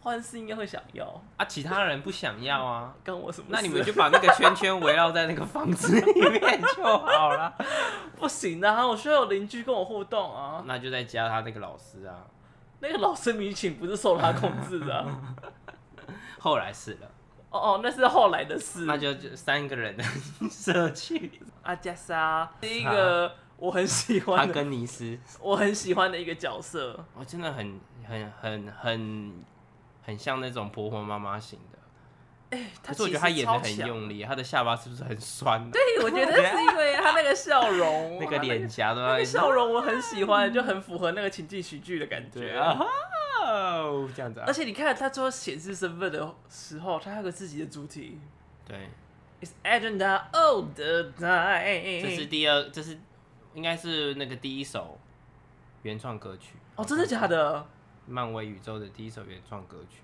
[0.00, 1.04] 幻视应该会想要
[1.36, 3.52] 啊，其他人不想要啊，跟我什么事？
[3.52, 7.52] 那你们就把那个圈圈围绕在那个房子里面就好了。
[8.18, 10.62] 不行啊，我需要有邻居跟我互动啊。
[10.66, 12.26] 那就再加他那个老师啊。
[12.80, 15.34] 那个老师明显不是受他控制的啊。
[16.38, 17.10] 后来是了。
[17.50, 18.84] 哦哦，那是后来的事。
[18.84, 20.04] 那就就三个人的
[20.50, 21.40] 社区。
[21.62, 24.46] 阿加莎，第一个我很喜欢。
[24.46, 27.04] 他跟尼斯，我很喜欢的一个角色。
[27.14, 29.44] 我真的很很很很。
[30.00, 31.77] 很像那种婆婆妈妈型的，
[32.50, 35.60] 哎、欸，可是我觉得他演的很用力，他的下巴是不是很酸？
[35.70, 42.78] 对，我觉得是因为他那个笑容，那个脸颊的那个笑容，我很喜欢， 就很符合那个情景喜剧的感觉啊。
[43.44, 44.44] 哦，这样子啊。
[44.46, 48.18] 而且你看他最后显示身份的时候，他还有个自己的主题，
[48.66, 48.88] 对
[49.40, 52.02] ，It's agenda all the time。
[52.02, 52.98] 这是第二，这是
[53.54, 54.98] 应该是那个第一首
[55.82, 56.54] 原创歌曲。
[56.76, 57.66] 哦，真的假的？
[58.06, 59.98] 漫威宇宙的第一首原创歌曲，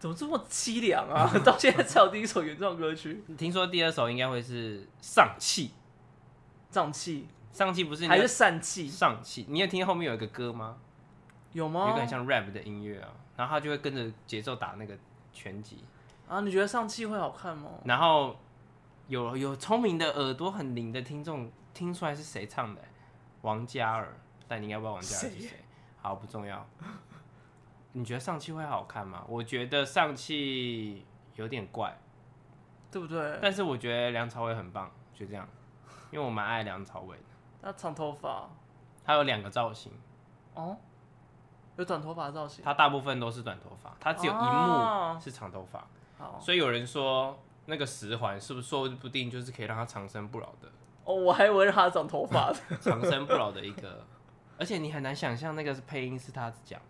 [0.00, 1.30] 怎么这么凄凉啊？
[1.44, 3.22] 到现在才有第一首原创歌曲。
[3.36, 5.72] 听说第二首应该会是丧气，
[6.70, 8.88] 丧气，丧气不是还是散气？
[8.88, 10.78] 丧气，你有听后面有一个歌吗？
[11.52, 11.88] 有吗？
[11.90, 14.96] 有个很像 rap 的音乐啊，然后他就会跟着节奏打那个
[15.34, 15.84] 拳击
[16.26, 16.40] 啊。
[16.40, 17.70] 你觉得丧气会好看吗？
[17.84, 18.34] 然后
[19.08, 22.80] 有有聪明的耳朵很灵的听众听出来是谁唱的？
[23.42, 24.16] 王嘉尔，
[24.48, 25.50] 但你应该不知道王嘉尔是谁。
[26.00, 26.66] 好，不重要。
[27.92, 29.24] 你觉得上气会好看吗？
[29.28, 31.98] 我觉得上气有点怪，
[32.90, 33.38] 对不对？
[33.42, 35.48] 但是我觉得梁朝伟很棒，就这样，
[36.10, 37.24] 因为我蛮爱梁朝伟的。
[37.62, 38.48] 他长头发，
[39.04, 39.92] 他有两个造型。
[40.54, 40.76] 哦，
[41.76, 42.64] 有短头发造型。
[42.64, 45.86] 他大部分都是短头发，他只有一幕是长头发。
[46.18, 50.68] 哦，所以有人说那个十环是不是说不定就是可以让他长生不老的？
[51.04, 54.04] 哦，我还以为让他长头发的，长生不老的一个。
[54.58, 56.89] 而且你很难想象那个是配音是他讲的，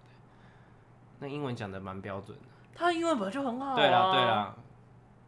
[1.20, 2.44] 那英文讲的蛮标准的。
[2.74, 3.76] 他英文本来就很好啊。
[3.76, 4.54] 对啦对啦，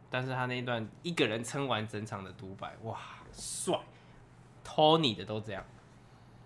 [0.09, 2.97] 但是他那一段一个人撑完整场的独白，哇，
[3.31, 3.79] 帅
[4.65, 5.63] ！Tony 的都这样。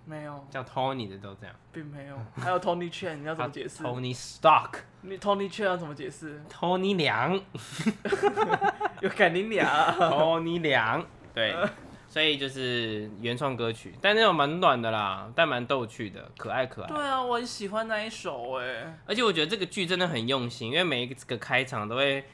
[0.06, 2.18] 没有叫 Tony 的都这样，并没有。
[2.38, 7.34] 还有 Tony Chan，你要怎么解释？Tony Stark，你 Tony Chan 要怎么解释？Tony 梁，
[9.02, 9.68] 有改名梁。
[9.98, 11.54] Tony 梁，对，
[12.18, 16.88] 所以就是原创歌曲，但那种蛮短的啦，但蛮逗趣的，可爱可爱。
[16.88, 22.26] 对啊，我很喜欢那一首哎，而且我觉得这个剧真的很用心，因为每一个开场都会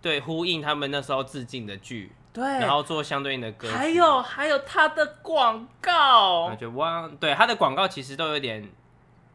[0.00, 2.10] 对呼应他们那时候致敬的剧。
[2.32, 8.68] 对，然后做相对应的歌曲，还有还有他的广告，我觉得哇，对他的广告其实都有点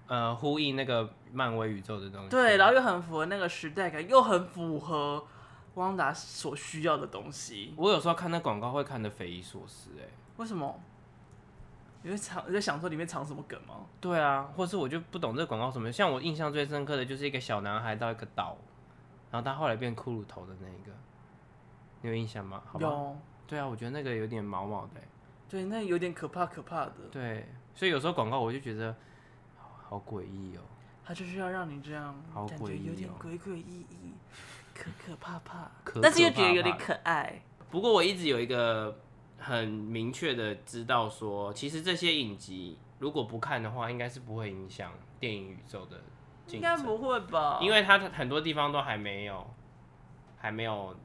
[0.07, 5.23] 呃呼应那个漫威宇宙的东西，对，然后又很符合那个时代感，又很符合
[5.77, 7.73] 汪达所需要的东西。
[7.77, 10.05] 我有时候看那广告会看得匪夷所思，哎，
[10.37, 10.79] 为什么？
[12.03, 13.85] 你会藏你在想说里面藏什么梗吗？
[13.99, 18.57] 对啊，或是我就不懂这个广告什么，像我印象最深刻的就是一个小男孩到一个岛，
[19.31, 20.91] 然后他后来变骷髅头的那一个。
[22.01, 22.61] 你有印象吗？
[22.65, 23.17] 好有。
[23.47, 25.01] 对啊，我觉得那个有点毛毛的。
[25.49, 26.93] 对，那有点可怕可怕的。
[27.11, 28.95] 对，所以有时候广告我就觉得
[29.83, 30.61] 好诡异哦。
[31.03, 34.13] 他就是要让你这样，好诡异哦，感觉有点诡诡异异，
[34.77, 37.41] 可可怕怕，可可怕怕，但是又觉得有点可爱。
[37.71, 38.99] 不过我一直有一个
[39.37, 46.01] 很明确的知道说，其实这些影集如果不看的话，应该是不会影响电影宇宙的。
[46.49, 47.59] 应该不会吧？
[47.61, 49.49] 因为它很多地方都还没有，
[50.37, 50.95] 还没有。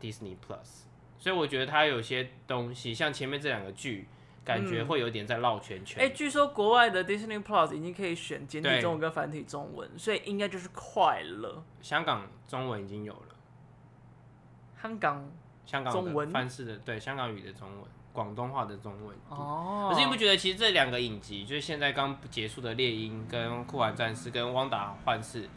[0.00, 0.84] Disney Plus，
[1.18, 4.08] 所以我觉得它有些东西，像前面这两个剧，
[4.44, 6.02] 感觉会有点在绕圈圈。
[6.02, 11.62] 哎、嗯欸，据说国外的 Disney Plus 已经可以选简体中文跟繁体中文，所以应该就是快了。
[11.80, 13.34] 香港中文已经有了，
[14.80, 15.30] 香港
[15.64, 19.16] 香港中文翻式的对香港语的中文，广东话的中文。
[19.28, 25.42] 哦，可是你不觉得其实这两个影集，就是现在刚结束的《猎鹰》跟《酷玩战士》跟《汪达幻视》，《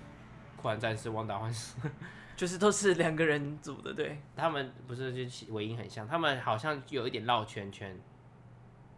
[0.57, 1.79] 酷玩战士》《汪达幻视》。
[2.35, 7.95] 就是都是两个人组的，对，他们不是就尾音很像，他们好像有一点绕圈圈，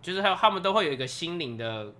[0.06, 1.91] 就是还有他们都会有一个心灵的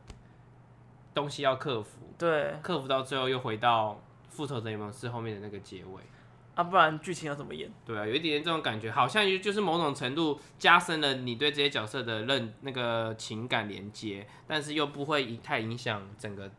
[1.12, 6.04] 东西要克服，对，克服到最后又回到复仇者联盟四后面的那个结尾，
[6.54, 7.68] 啊，不然剧情要怎么演？
[7.84, 16.52] 对啊，有一点点这种感觉，好像就是某种程度加深了你对这些角色的认那个情感连接，但是又不会太影响整个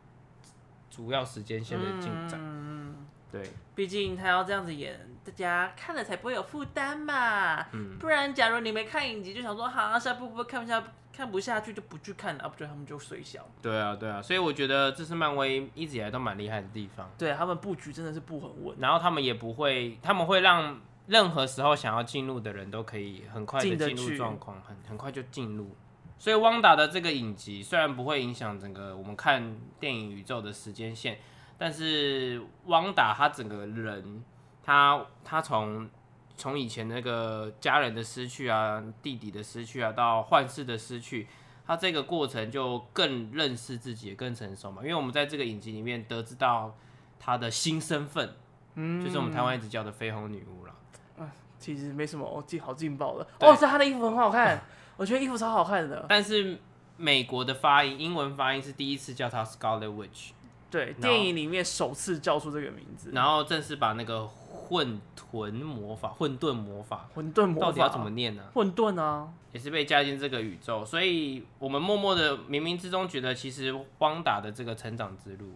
[0.91, 2.41] 主要时间线的进展。
[2.43, 7.67] 嗯对，毕竟他要这样子演，大家看了才不会有负担嘛。
[7.73, 10.83] 嗯，不然假如你没看影集，就想说哈，下部不看不下，
[11.17, 13.49] 看不下去就不去看了，啊，不对，他们就衰小。
[13.63, 17.11] 对啊，对啊，所以我觉得这是漫威一直以来都蛮厉害的地方。
[17.17, 25.75] 对，他们布局真的是不很稳，然后他们也不会，他们会让任何时候想要进入的人都可以很快的进入状况，很很快就进入。
[26.19, 31.19] 所以汪达的这个影集虽然不会影响整个我们看电影宇宙的时间线。
[31.59, 34.23] 但是汪达他整个人，
[34.63, 35.89] 他他从
[36.37, 41.27] 从以前那个家人的失去啊，弟弟的失去啊，到幻视的失去，
[41.67, 44.83] 他这个过程就更认识自己，更成熟嘛。
[44.83, 46.77] 因为我们在这个影集里面得知到
[47.19, 48.35] 他的新身份，
[48.75, 50.75] 嗯，就是我们台湾一直叫的绯红女巫了。
[51.19, 53.27] 啊，其实没什么，我劲好劲爆了。
[53.41, 54.63] 哦，是他的衣服很好看，
[54.97, 56.05] 我觉得衣服超好看的。
[56.09, 56.59] 但是
[56.99, 60.33] 美国的发音，英文发音是第一次叫他 Scarlet Witch。
[60.77, 68.43] 对，电影里面首次叫出这个名字，然后正式把那个混沌魔法、混沌魔法、混沌魔法到底要怎么念呢？
[68.53, 75.55] 混沌啊，也是被加进这个宇宙，所以我们默默的、冥冥之中觉得，其实汪达的这个成长之路，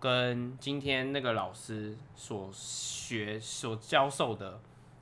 [0.00, 4.60] 跟今天那个老师所学、所教授的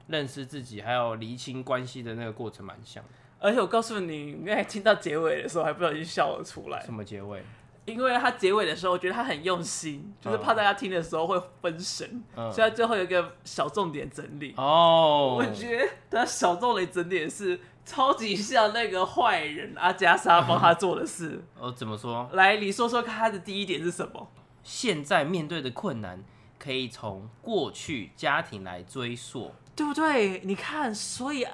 [0.09, 3.03] 认识自己，还有厘清关系的那个过程蛮像。
[3.39, 6.85] 而且我告诉你，你刚才听到结尾的时候，还不小心笑了出来。
[6.85, 7.43] 什么结尾？
[7.85, 14.55] 因为他结尾的时候，我觉得他很用心，就是怕大家听的时候会分神，嗯、所以他最后有一个小重点整理。
[14.57, 21.45] 哦，我觉得他小重点整理是超级像那个坏人阿加莎帮他做的事。
[21.59, 22.31] 哦，怎么说？
[22.35, 24.29] 来，你说说看，他的第一点是什么？
[24.63, 26.23] 现在面对的困难
[26.59, 30.41] 可以从过去家庭来追溯，对不对？
[30.45, 31.45] 你看，所以。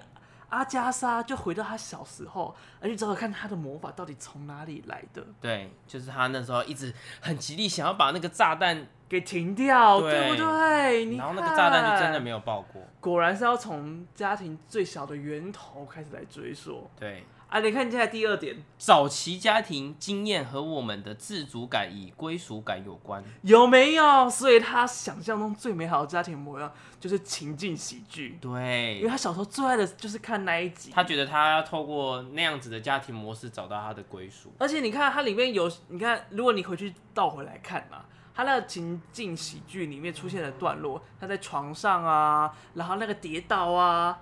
[0.49, 5.25] 阿加莎就回到她小时候，而且找找看她的魔法到底从哪里来的。
[5.41, 11.17] 对，就是她那时候一直很极力想要把那个炸弹给停掉，对，对不对？
[11.17, 12.83] 然后那个炸弹就真的没有爆过。
[13.01, 16.91] 果然是要从家庭最小的源头开始来追溯。
[16.99, 24.29] 对，啊，你看接下来第二点，早期家庭经验和我们的自主感与归属感有关，有没有？
[24.29, 26.71] 所以他想象中最美好的家庭模样
[27.01, 28.37] 就是情境喜剧。
[28.39, 34.53] 对，因为他小时候最爱的就是看那一集，他觉得他要透过那样子的家庭模式找到他的归属。
[34.59, 44.19] 而且你看，它里面有，你看，如果你回去倒回来看嘛，他那个情境喜剧里面出现的段落，他在床上啊，然后那个跌倒啊，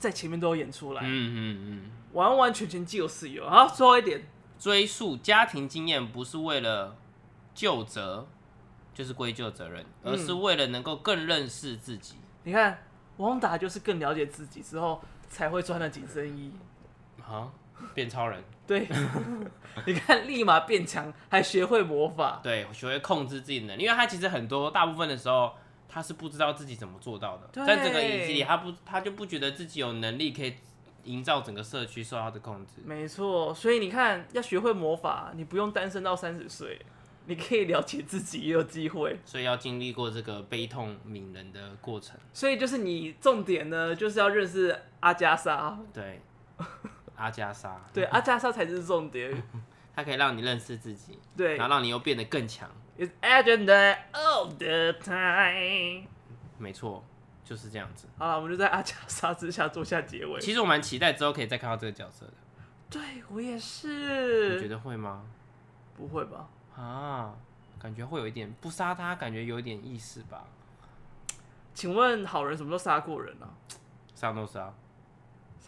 [0.00, 1.02] 在前面都有演出来。
[1.04, 1.90] 嗯嗯嗯。
[2.14, 3.48] 完完全全就是有。
[3.48, 4.26] 好，最后一点，
[4.58, 6.96] 追溯家庭经验不是为了
[7.54, 8.26] 就责，
[8.92, 12.16] 就是归咎责任，而是为了能够更认识自己。
[12.16, 12.82] 嗯、你看，
[13.18, 16.52] 汪达就是更了解自己之后才会穿的紧身衣，
[17.22, 17.48] 啊，
[17.94, 18.42] 变超人。
[18.66, 18.88] 对，
[19.86, 22.40] 你看，立马变强，还学会魔法。
[22.42, 25.54] 对，学会控制自己的能力，因为他其实很多大部分的时候，
[25.90, 27.66] 他是不知道自己怎么做到的。
[27.66, 30.54] 在这个影集里，他不，他就不觉得自己有能力可以。
[31.04, 33.54] 营造整个社区受他的控制，没错。
[33.54, 36.78] 所以你看，要学会魔法，你不用单身到三十岁，
[37.24, 39.18] 你可以了解自己，也有机会。
[39.24, 42.18] 所以要经历过这个悲痛悯人的过程。
[42.34, 45.78] 所以就是你重点呢，就是要认识阿加莎。
[45.90, 46.20] 对，
[47.16, 47.82] 阿加莎。
[47.94, 49.42] 对，阿加莎才是重点。
[49.96, 52.70] 它可以让你认识自己，对，然后让你又变得更强。
[53.00, 56.06] It's agenda all the time。
[56.58, 57.02] 没错。
[57.42, 58.06] 就是这样子。
[58.16, 60.38] 好了，我们就在阿加莎之下做下结尾。
[60.38, 62.32] 其实我蛮期待之后可以再看到这个角色的。
[62.88, 64.54] 对，我也是。
[64.54, 65.24] 你觉得会吗？
[65.96, 66.48] 不会吧？
[66.76, 67.34] 啊，
[67.80, 70.44] 感觉会有一点不杀他，感觉有一点意思吧？
[71.74, 73.50] 请问好人什么时候杀过人啊？
[74.14, 74.72] 萨诺斯啊。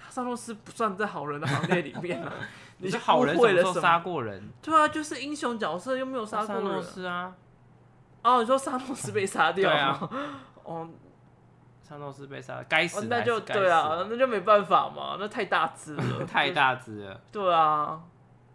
[0.08, 2.32] 萨诺斯不算在好人的行列里面啊。
[2.82, 4.50] 你是好人什么时候杀过人？
[4.60, 6.64] 对啊，就是英雄角色又没有杀过人。
[6.64, 7.34] 萨诺斯啊。
[8.22, 9.76] 哦，你说萨诺斯被杀掉了？
[9.76, 10.10] 啊。
[10.64, 10.88] 哦。
[11.82, 17.20] 萨诺斯被杀，该死，那就对啊，那就没办法嘛，那太大只了， 太大只了。
[17.30, 18.02] 对啊，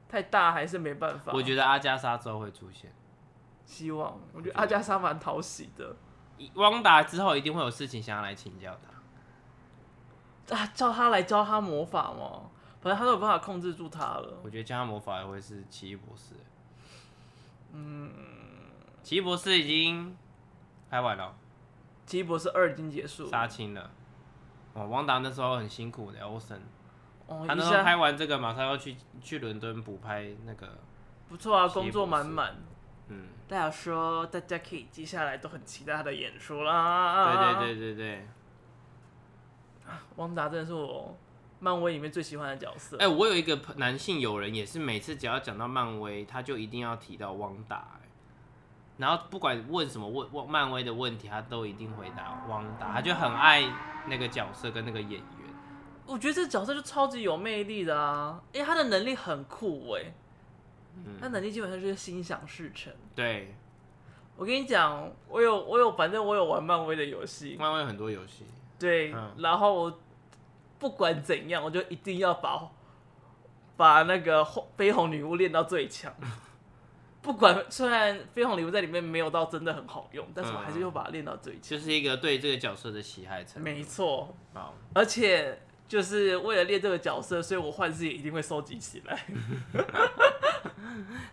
[0.10, 1.32] 太大还是没办法。
[1.36, 2.92] 我觉得阿加莎之后会出现，
[3.64, 4.20] 希望。
[4.34, 5.96] 我觉得阿加莎蛮讨喜的。
[6.56, 8.76] 汪达之后一定会有事情想要来请教
[10.48, 12.50] 他，啊，叫他来教他魔法嘛，
[12.82, 14.40] 反正他都有办法控制住他了。
[14.44, 16.36] 我觉得教他魔法也会是奇异博士。
[17.74, 18.12] 嗯，
[19.04, 20.16] 奇异博士已经
[20.90, 21.36] 拍完了。
[22.06, 23.92] 奇异博士二已经结束，杀青了。
[24.74, 26.62] 哦，王达那时候很辛苦的，欧森。
[27.28, 30.78] 哦，他那时候拍完这个，马上要去去伦敦补拍那个。
[31.28, 32.56] 不错啊，工作满满。
[33.10, 33.28] 嗯。
[33.48, 37.56] 大家说，大家可以接下来都很期待他的演出啦。
[37.56, 38.28] 对对对对对。
[40.18, 41.18] 汪达真的是我
[41.60, 42.98] 漫威里面最喜欢的角色。
[42.98, 48.00] 哎、欸，我有一个男性友人，也是每次只要讲到漫威，他就一定要提到汪达。
[48.98, 53.62] 然后不管问什么问问漫威的问题，他都一定回答汪达，他就很爱
[54.08, 55.22] 那个角色跟那个演员。
[56.08, 60.14] 我觉得这个角色就超级有魅力的啊，因为他的能力很酷哎，
[60.96, 62.92] 嗯、他能力基本上就是心想事成。
[63.14, 63.54] 对，
[64.36, 68.46] 我跟你讲，我有我有，反正我有玩漫威的游戏，漫威有很多游戏。
[68.80, 70.00] 对，嗯、然后我
[70.80, 72.70] 不管怎样，我就一定要把
[73.76, 74.44] 把那个
[74.78, 76.14] 绯红女巫练到最强。
[77.22, 81.62] 不管虽然绯红礼物在里面没有到真的很好用，但是我还是又把它练到最强。
[81.64, 83.60] 就是一个对这个角色的喜爱程度。
[83.62, 84.34] 没错。
[84.54, 84.74] 好。
[84.94, 85.60] 而且
[85.90, 89.26] 就是为了练这个角色，所以我幻视也一定会收集起来，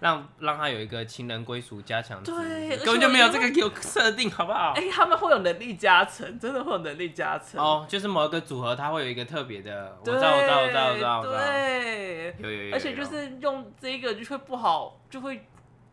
[0.00, 2.22] 让让他有一个情人归属加强。
[2.22, 4.72] 对，根本就没有这个给我设定，好不好？
[4.76, 7.60] 哎、欸，他们会有能力加成，真的会有能力加成。
[7.60, 9.96] 哦，就是某一个组合，它会有一个特别的。
[10.00, 11.30] 我知道，我知道，我知道，我知道，我知。
[11.32, 12.36] 对。
[12.38, 12.74] 有有有。
[12.74, 15.46] 而且就是用这个就会不好，就会。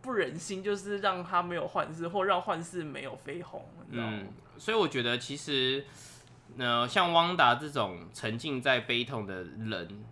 [0.03, 4.13] 不忍心，就是让他没有幻视，或让幻视没有绯红，你知道吗？
[4.19, 5.85] 嗯，所以我觉得其实，
[6.57, 10.03] 呃，像汪达这种沉浸在悲痛的人，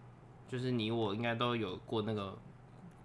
[0.47, 2.37] 就是你我应该都有过那个。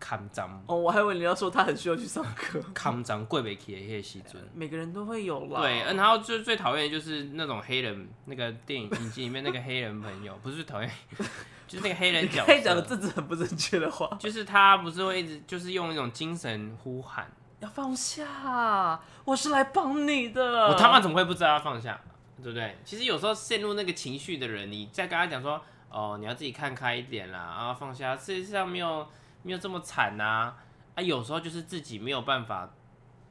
[0.05, 2.61] 康张哦，我还以为你要说他很需要去上课。
[2.74, 5.62] 康张贵北起的那些时阵，每个人都会有啦。
[5.62, 10.90] 对，嗯，然后最最讨厌的就是那种黑人，那个电影影集里面那个黑人朋友，不是最讨厌，
[11.66, 12.52] 就是那个黑人角色。
[12.52, 17.26] 可以讲的字字很不正确的话，就是他不是会一直就是用一种精神呼喊，
[17.61, 20.68] 要放下，我是来帮你的。
[20.68, 21.98] 我他妈怎么会不知道要放下，
[22.42, 22.76] 对不对？
[22.84, 29.09] 其实有时候陷入那个情绪的人，你再跟他讲说，哦，你要自己看开一点啦，然后放下，世界上没有。
[29.45, 30.57] 没有这么惨呐，啊，
[30.97, 32.68] 啊，有时候就是自己没有办法，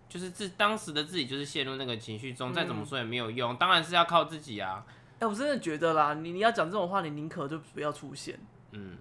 [0.07, 4.85] 就是自当时的自己就是陷入那个情绪中，再怎么说也没有用，当然是要靠自己啊。
[5.15, 8.39] 哎，欸，我真的觉得啦，你你要讲这种话，你宁可就不要出现，
[8.71, 8.97] 嗯，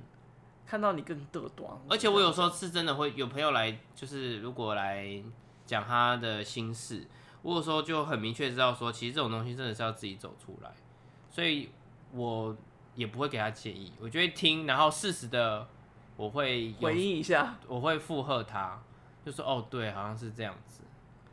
[0.66, 1.70] 看到你更嘚短。
[1.88, 5.22] 而且我有时候是真的会有朋友来，就是如果来
[5.66, 7.06] 讲他的心事，
[7.42, 10.70] 我有时候就很明确知道说，其实这种东西真的是要自己走出来，
[11.28, 11.70] 所以
[12.12, 12.56] 我
[12.94, 15.66] 也不会给他建议，我就会听，然后适时的
[16.22, 18.80] 我会回应一下，我会附和他，
[19.26, 20.82] 就说哦，对，好像是这样子，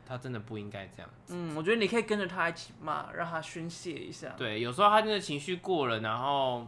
[0.04, 1.32] 他真的不应该这样子。
[1.32, 4.30] 嗯，我觉得你可以跟着他一起骂，让他宣泄一下。
[4.36, 6.66] 对，有时候他真的情绪过了，然后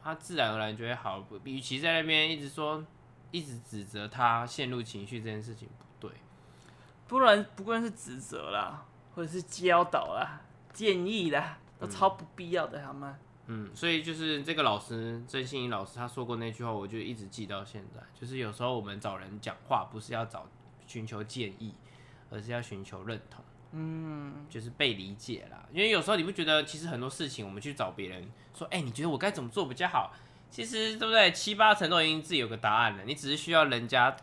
[0.00, 1.26] 他自然而然就会好。
[1.42, 2.80] 与其在那边一直说，
[3.32, 6.12] 一直指责他陷入情绪这件事情不对，
[7.08, 8.84] 不然不管是指责啦，
[9.16, 13.18] 或者是教导啦、建议啦，都超不必要的，好吗？
[13.18, 13.24] 嗯，
[13.74, 18.00] 所以就是这个老师曾心怡老师他说过那句话，我就一直记到现在。
[18.18, 20.48] 就是有时候我们找人讲话，不是要找
[20.86, 21.74] 寻求建议，
[22.30, 23.44] 而是要寻求认同。
[23.72, 25.66] 嗯，就是被理解啦。
[25.72, 30.14] 因为有时候你不觉得，其实很多事情我们去找别人说，哎、欸，你觉得我该怎么做比较好？
[30.50, 31.30] 其实对不对？
[31.32, 34.16] 七八成都已经自己有个答案了，你只是需要人家。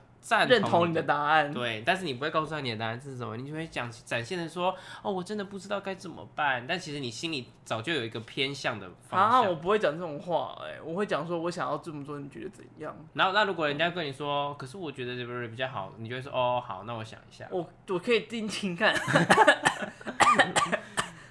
[0.48, 9.30] 认同你的答案，对，但是你不会告诉他你的答案是什么，你就会讲展现的说，哦，我真的不知道该怎么办，但其实你心里早就有一个偏向的方向。
[9.30, 12.96] 啊，我不会讲这种话，哎，我会讲说，我想要这么做，你觉得怎样？
[13.14, 17.48] 然后，那如果人家跟你说，可是我觉得这边比较好，你就会说，哦，好，那我想一下。
[17.50, 18.94] 我我可以听听看，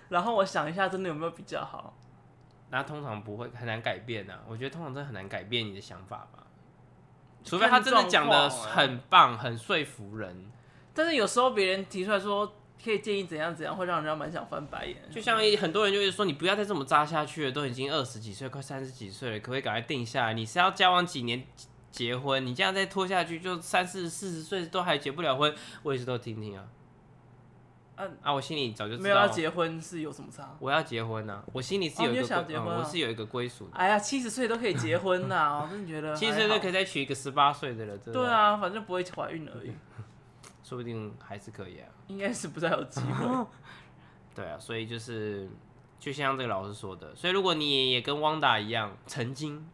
[0.08, 1.94] 然后我想一下，真的有没有比较好？
[2.70, 6.44] 那通常不会很难改变呢、啊，我觉得通常真的很难改变你的想法吧。
[7.44, 10.46] 除非他真的讲的很棒，很说服人，
[10.94, 14.96] 但是有时候别人提出来说可以建议怎样怎样，会让人家蛮想翻白眼。
[15.10, 20.34] 就像很多人就会说，你不要再这么扎下去了，都已经二十几岁，快三十几岁了，可不可以赶快定下来？
[20.34, 21.42] 你是要交往几年
[21.90, 22.44] 结婚？
[22.44, 26.64] 你这样再拖下去，就三四四十岁都还结不了婚，我也是都听听啊。
[28.04, 30.56] 啊，啊我心里早就知道没有要结婚是有什么差？
[30.58, 33.68] 我要结婚呐、啊，我心里是有一个、哦想结婚啊嗯，我是有一个归属。
[33.72, 39.72] 哎呀，七十岁都可以结婚呐， 我真的觉得七十岁都可以再娶一个十八岁的了，对啊，反正不会怀孕而已，
[40.64, 41.88] 说不定还是可以啊。
[42.08, 43.46] 应该是不太有机会。
[44.34, 45.48] 对啊，所以就是
[45.98, 49.68] 就像这个老师说的，所以如果你也跟汪达一样，曾经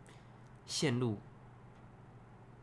[0.66, 1.18] 陷入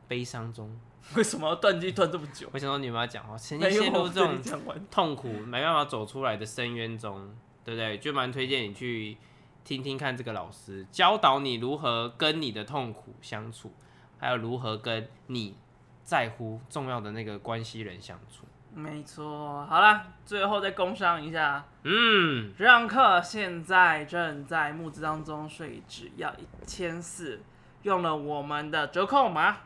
[0.07, 0.77] 悲伤中。
[1.15, 2.49] 为什么要断句断这么久？
[2.53, 4.41] 我想说你们要讲话，曾经陷入这种
[4.89, 7.97] 痛苦，没办法走出来的深渊中，对不对？
[7.97, 9.17] 就蛮推荐你去
[9.63, 13.71] 听听看这个老师教导你如何跟你的痛苦相处，
[14.17, 15.55] 还有如何跟你
[16.03, 18.45] 在乎重要的那个关系人相处。
[18.73, 27.41] 没错，好了，最后再工商一下，嗯，这堂课现在正在募资当中，所以只要一千四，
[27.83, 29.57] 用了我们的折扣码。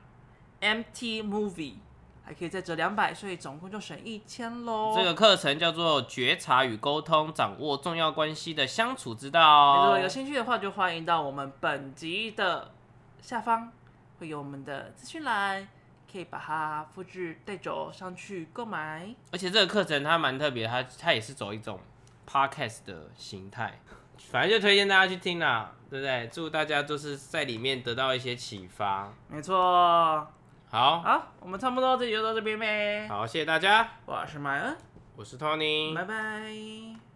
[0.61, 1.75] MT Movie
[2.23, 4.93] 还可以再折两百，所以总共就省一千喽。
[4.95, 9.83] 这个课程叫做觉察与沟通，掌握重要关系的相处之道。
[9.83, 12.71] 如果有兴趣的话，就欢迎到我们本集的
[13.21, 13.71] 下方
[14.19, 15.67] 会有我们的资讯栏，
[16.11, 19.15] 可以把它复制带走上去购买。
[19.31, 21.79] 而且这个课程它蛮特别，它它也是走一种
[22.29, 23.79] Podcast 的形态，
[24.31, 26.29] 反正就推荐大家去听啦，对不对？
[26.29, 29.13] 祝大家就是在里面得到一些启发。
[29.29, 30.27] 没错。
[30.69, 33.07] 好，好，我们差不多这集就到这边呗。
[33.07, 33.87] 好，谢谢大家。
[34.05, 34.77] 我是麦恩，
[35.15, 37.06] 我是 Tony，拜拜。